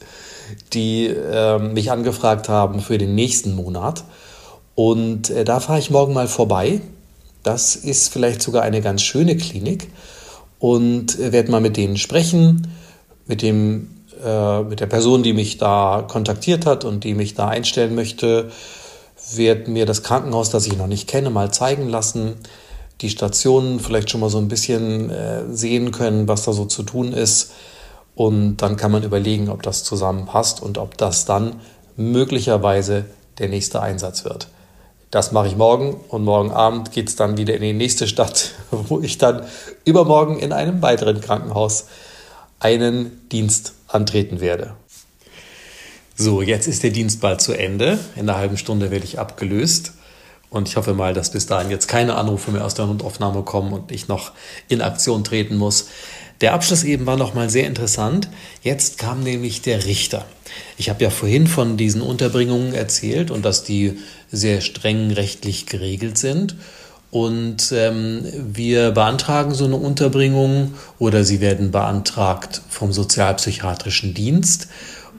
Die 0.72 1.06
äh, 1.06 1.60
mich 1.60 1.92
angefragt 1.92 2.48
haben 2.48 2.80
für 2.80 2.98
den 2.98 3.14
nächsten 3.14 3.54
Monat. 3.54 4.02
Und 4.74 5.30
äh, 5.30 5.44
da 5.44 5.60
fahre 5.60 5.78
ich 5.78 5.90
morgen 5.90 6.12
mal 6.12 6.26
vorbei. 6.26 6.80
Das 7.44 7.76
ist 7.76 8.12
vielleicht 8.12 8.42
sogar 8.42 8.64
eine 8.64 8.82
ganz 8.82 9.02
schöne 9.02 9.36
Klinik 9.36 9.92
und 10.58 11.20
äh, 11.20 11.30
werde 11.30 11.52
mal 11.52 11.60
mit 11.60 11.76
denen 11.76 11.98
sprechen, 11.98 12.66
mit 13.26 13.42
dem 13.42 13.95
äh, 14.24 14.62
mit 14.62 14.80
der 14.80 14.86
Person, 14.86 15.22
die 15.22 15.32
mich 15.32 15.58
da 15.58 16.04
kontaktiert 16.06 16.66
hat 16.66 16.84
und 16.84 17.04
die 17.04 17.14
mich 17.14 17.34
da 17.34 17.48
einstellen 17.48 17.94
möchte, 17.94 18.50
wird 19.34 19.68
mir 19.68 19.86
das 19.86 20.02
Krankenhaus, 20.02 20.50
das 20.50 20.66
ich 20.66 20.76
noch 20.76 20.86
nicht 20.86 21.08
kenne, 21.08 21.30
mal 21.30 21.52
zeigen 21.52 21.88
lassen, 21.88 22.34
die 23.00 23.10
Stationen 23.10 23.80
vielleicht 23.80 24.10
schon 24.10 24.20
mal 24.20 24.30
so 24.30 24.38
ein 24.38 24.48
bisschen 24.48 25.10
äh, 25.10 25.42
sehen 25.50 25.90
können, 25.90 26.28
was 26.28 26.44
da 26.44 26.52
so 26.52 26.64
zu 26.64 26.82
tun 26.82 27.12
ist. 27.12 27.52
Und 28.14 28.58
dann 28.58 28.76
kann 28.76 28.92
man 28.92 29.02
überlegen, 29.02 29.50
ob 29.50 29.62
das 29.62 29.84
zusammenpasst 29.84 30.62
und 30.62 30.78
ob 30.78 30.96
das 30.96 31.26
dann 31.26 31.60
möglicherweise 31.96 33.04
der 33.38 33.48
nächste 33.48 33.82
Einsatz 33.82 34.24
wird. 34.24 34.48
Das 35.10 35.32
mache 35.32 35.48
ich 35.48 35.56
morgen 35.56 36.00
und 36.08 36.24
morgen 36.24 36.50
Abend 36.50 36.92
geht 36.92 37.08
es 37.08 37.16
dann 37.16 37.36
wieder 37.36 37.54
in 37.54 37.62
die 37.62 37.72
nächste 37.72 38.08
Stadt, 38.08 38.52
wo 38.70 39.00
ich 39.00 39.18
dann 39.18 39.42
übermorgen 39.84 40.38
in 40.38 40.52
einem 40.52 40.82
weiteren 40.82 41.20
Krankenhaus 41.20 41.86
einen 42.58 43.28
Dienst 43.30 43.75
antreten 43.88 44.40
werde. 44.40 44.74
So, 46.14 46.40
jetzt 46.40 46.66
ist 46.66 46.82
der 46.82 46.90
Dienst 46.90 47.20
bald 47.20 47.40
zu 47.40 47.52
Ende. 47.52 47.98
In 48.14 48.28
einer 48.28 48.38
halben 48.38 48.56
Stunde 48.56 48.90
werde 48.90 49.04
ich 49.04 49.18
abgelöst. 49.18 49.92
Und 50.48 50.68
ich 50.68 50.76
hoffe 50.76 50.94
mal, 50.94 51.12
dass 51.12 51.30
bis 51.30 51.46
dahin 51.46 51.70
jetzt 51.70 51.88
keine 51.88 52.14
Anrufe 52.14 52.50
mehr 52.50 52.64
aus 52.64 52.74
der 52.74 52.86
Notaufnahme 52.86 53.42
kommen 53.42 53.72
und 53.72 53.92
ich 53.92 54.08
noch 54.08 54.32
in 54.68 54.80
Aktion 54.80 55.24
treten 55.24 55.56
muss. 55.56 55.88
Der 56.40 56.54
Abschluss 56.54 56.84
eben 56.84 57.06
war 57.06 57.16
nochmal 57.16 57.50
sehr 57.50 57.66
interessant. 57.66 58.28
Jetzt 58.62 58.98
kam 58.98 59.22
nämlich 59.22 59.62
der 59.62 59.84
Richter. 59.84 60.24
Ich 60.76 60.88
habe 60.88 61.02
ja 61.02 61.10
vorhin 61.10 61.46
von 61.46 61.76
diesen 61.76 62.02
Unterbringungen 62.02 62.74
erzählt 62.74 63.30
und 63.30 63.44
dass 63.44 63.64
die 63.64 63.98
sehr 64.30 64.60
streng 64.60 65.10
rechtlich 65.10 65.66
geregelt 65.66 66.18
sind. 66.18 66.56
Und 67.16 67.72
ähm, 67.72 68.26
wir 68.34 68.90
beantragen 68.90 69.54
so 69.54 69.64
eine 69.64 69.76
Unterbringung 69.76 70.74
oder 70.98 71.24
sie 71.24 71.40
werden 71.40 71.70
beantragt 71.70 72.60
vom 72.68 72.92
Sozialpsychiatrischen 72.92 74.12
Dienst. 74.12 74.68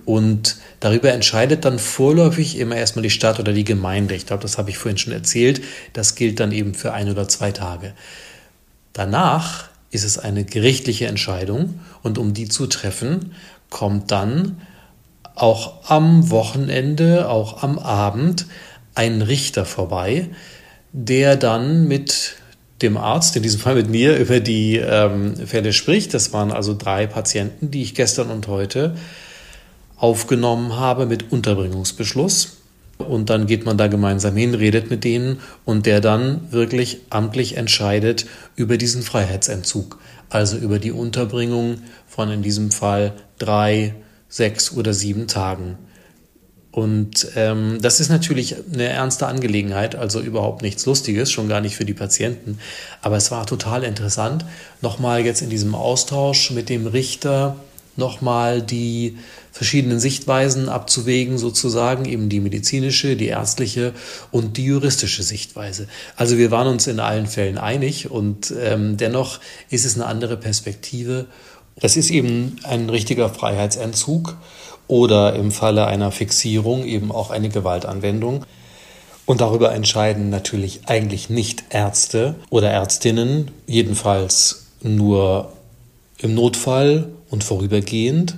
Und 0.06 0.58
darüber 0.80 1.12
entscheidet 1.12 1.66
dann 1.66 1.80
vorläufig 1.80 2.60
immer 2.60 2.76
erstmal 2.76 3.02
die 3.02 3.10
Stadt 3.10 3.40
oder 3.40 3.52
die 3.52 3.64
Gemeinde. 3.64 4.14
Ich 4.14 4.28
glaube, 4.28 4.44
das 4.44 4.60
habe 4.60 4.70
ich 4.70 4.78
vorhin 4.78 5.00
schon 5.00 5.12
erzählt. 5.12 5.64
Das 5.94 6.14
gilt 6.14 6.40
dann 6.40 6.52
eben 6.52 6.76
für 6.76 6.94
ein 6.94 7.10
oder 7.10 7.28
zwei 7.28 7.52
Tage. 7.52 7.94
Danach 8.94 9.68
ist 9.90 10.04
es 10.04 10.20
eine 10.20 10.46
gerichtliche 10.46 11.08
Entscheidung 11.08 11.80
und 12.04 12.20
um 12.20 12.36
die 12.36 12.48
zu 12.48 12.68
treffen, 12.68 13.34
kommt 13.72 14.12
dann 14.12 14.62
auch 15.34 15.90
am 15.90 16.30
Wochenende, 16.30 17.28
auch 17.28 17.64
am 17.64 17.80
Abend 17.80 18.46
ein 18.94 19.24
Richter 19.24 19.66
vorbei, 19.66 20.30
der 21.00 21.36
dann 21.36 21.88
mit 21.88 22.38
dem 22.82 22.98
Arzt, 22.98 23.36
in 23.36 23.44
diesem 23.44 23.60
Fall 23.60 23.76
mit 23.76 23.88
mir, 23.88 24.18
über 24.18 24.40
die 24.40 24.78
ähm, 24.78 25.36
Fälle 25.36 25.72
spricht. 25.72 26.16
Das 26.16 26.34
waren 26.34 26.52
also 26.52 26.76
drei 26.76 27.06
Patienten, 27.06 27.70
die 27.70 27.84
ich 27.84 27.94
gestern 27.94 28.32
und 28.32 28.48
heute 28.48 28.96
aufgenommen 29.96 30.76
habe 30.76 31.06
mit 31.06 31.32
Unterbringungsbeschluss. 31.32 32.58
Und 32.98 33.30
dann 33.30 33.46
geht 33.46 33.64
man 33.64 33.78
da 33.78 33.86
gemeinsam 33.88 34.36
hin, 34.36 34.56
redet 34.56 34.90
mit 34.90 35.04
denen 35.04 35.40
und 35.66 35.86
der 35.86 36.02
dann 36.02 36.52
wirklich 36.52 37.02
amtlich 37.12 37.58
entscheidet 37.58 38.26
über 38.56 38.78
diesen 38.78 39.04
Freiheitsentzug. 39.04 40.00
Also 40.30 40.58
über 40.58 40.80
die 40.80 40.92
Unterbringung 40.92 41.78
von 42.08 42.32
in 42.32 42.42
diesem 42.42 42.72
Fall 42.72 43.14
drei, 43.38 43.94
sechs 44.30 44.74
oder 44.74 44.96
sieben 44.96 45.28
Tagen. 45.28 45.78
Und 46.78 47.30
ähm, 47.36 47.80
das 47.82 48.00
ist 48.00 48.10
natürlich 48.10 48.56
eine 48.72 48.84
ernste 48.84 49.26
Angelegenheit, 49.26 49.96
also 49.96 50.22
überhaupt 50.22 50.62
nichts 50.62 50.86
Lustiges, 50.86 51.32
schon 51.32 51.50
gar 51.50 51.60
nicht 51.60 51.76
für 51.76 51.86
die 51.86 51.96
Patienten. 51.96 52.60
Aber 53.02 53.18
es 53.18 53.32
war 53.32 53.48
total 53.48 53.84
interessant, 53.84 54.46
nochmal 54.84 55.26
jetzt 55.26 55.42
in 55.42 55.50
diesem 55.50 55.74
Austausch 55.74 56.52
mit 56.52 56.70
dem 56.70 56.86
Richter 56.86 57.56
nochmal 57.96 58.62
die 58.62 59.18
verschiedenen 59.52 60.00
Sichtweisen 60.00 60.70
abzuwägen, 60.70 61.40
sozusagen, 61.40 62.06
eben 62.06 62.30
die 62.30 62.42
medizinische, 62.42 63.16
die 63.16 63.26
ärztliche 63.26 63.94
und 64.30 64.58
die 64.58 64.66
juristische 64.66 65.24
Sichtweise. 65.24 65.88
Also 66.16 66.38
wir 66.38 66.52
waren 66.52 66.68
uns 66.68 66.86
in 66.86 67.00
allen 67.00 67.26
Fällen 67.26 67.58
einig 67.58 68.12
und 68.12 68.54
ähm, 68.62 68.98
dennoch 68.98 69.40
ist 69.72 69.84
es 69.84 69.96
eine 69.96 70.06
andere 70.06 70.38
Perspektive. 70.38 71.26
Das 71.80 71.98
ist 71.98 72.12
eben 72.12 72.58
ein 72.62 72.92
richtiger 72.92 73.30
Freiheitsentzug 73.30 74.38
oder 74.88 75.34
im 75.36 75.52
Falle 75.52 75.88
einer 75.88 76.12
Fixierung 76.12 76.86
eben 76.86 77.12
auch 77.12 77.30
eine 77.30 77.50
Gewaltanwendung. 77.50 78.45
Und 79.26 79.41
darüber 79.41 79.73
entscheiden 79.73 80.30
natürlich 80.30 80.82
eigentlich 80.86 81.30
nicht 81.30 81.65
Ärzte 81.69 82.36
oder 82.50 82.71
Ärztinnen, 82.71 83.52
jedenfalls 83.65 84.67
nur 84.82 85.52
im 86.19 86.34
Notfall 86.34 87.10
und 87.30 87.43
vorübergehend 87.43 88.38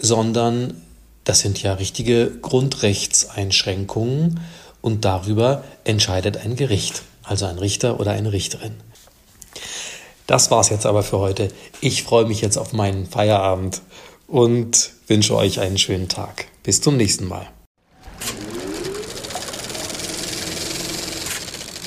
sondern 0.00 0.82
das 1.24 1.40
sind 1.40 1.62
ja 1.62 1.74
richtige 1.74 2.30
Grundrechtseinschränkungen 2.42 4.40
und 4.80 5.04
darüber 5.04 5.62
entscheidet 5.84 6.38
ein 6.38 6.56
Gericht, 6.56 7.02
also 7.22 7.44
ein 7.46 7.58
Richter 7.58 8.00
oder 8.00 8.12
eine 8.12 8.32
Richterin. 8.32 8.74
Das 10.26 10.50
war's 10.50 10.70
jetzt 10.70 10.86
aber 10.86 11.02
für 11.02 11.18
heute. 11.18 11.48
Ich 11.80 12.02
freue 12.02 12.24
mich 12.24 12.40
jetzt 12.40 12.56
auf 12.56 12.72
meinen 12.72 13.06
Feierabend 13.06 13.82
und 14.26 14.92
wünsche 15.10 15.34
euch 15.34 15.58
einen 15.58 15.76
schönen 15.76 16.08
Tag. 16.08 16.46
Bis 16.62 16.80
zum 16.80 16.96
nächsten 16.96 17.26
Mal. 17.26 17.48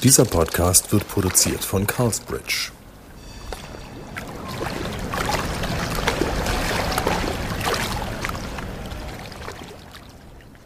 Dieser 0.03 0.25
Podcast 0.25 0.91
wird 0.91 1.07
produziert 1.07 1.63
von 1.63 1.88
Carlsbridge. 1.88 2.72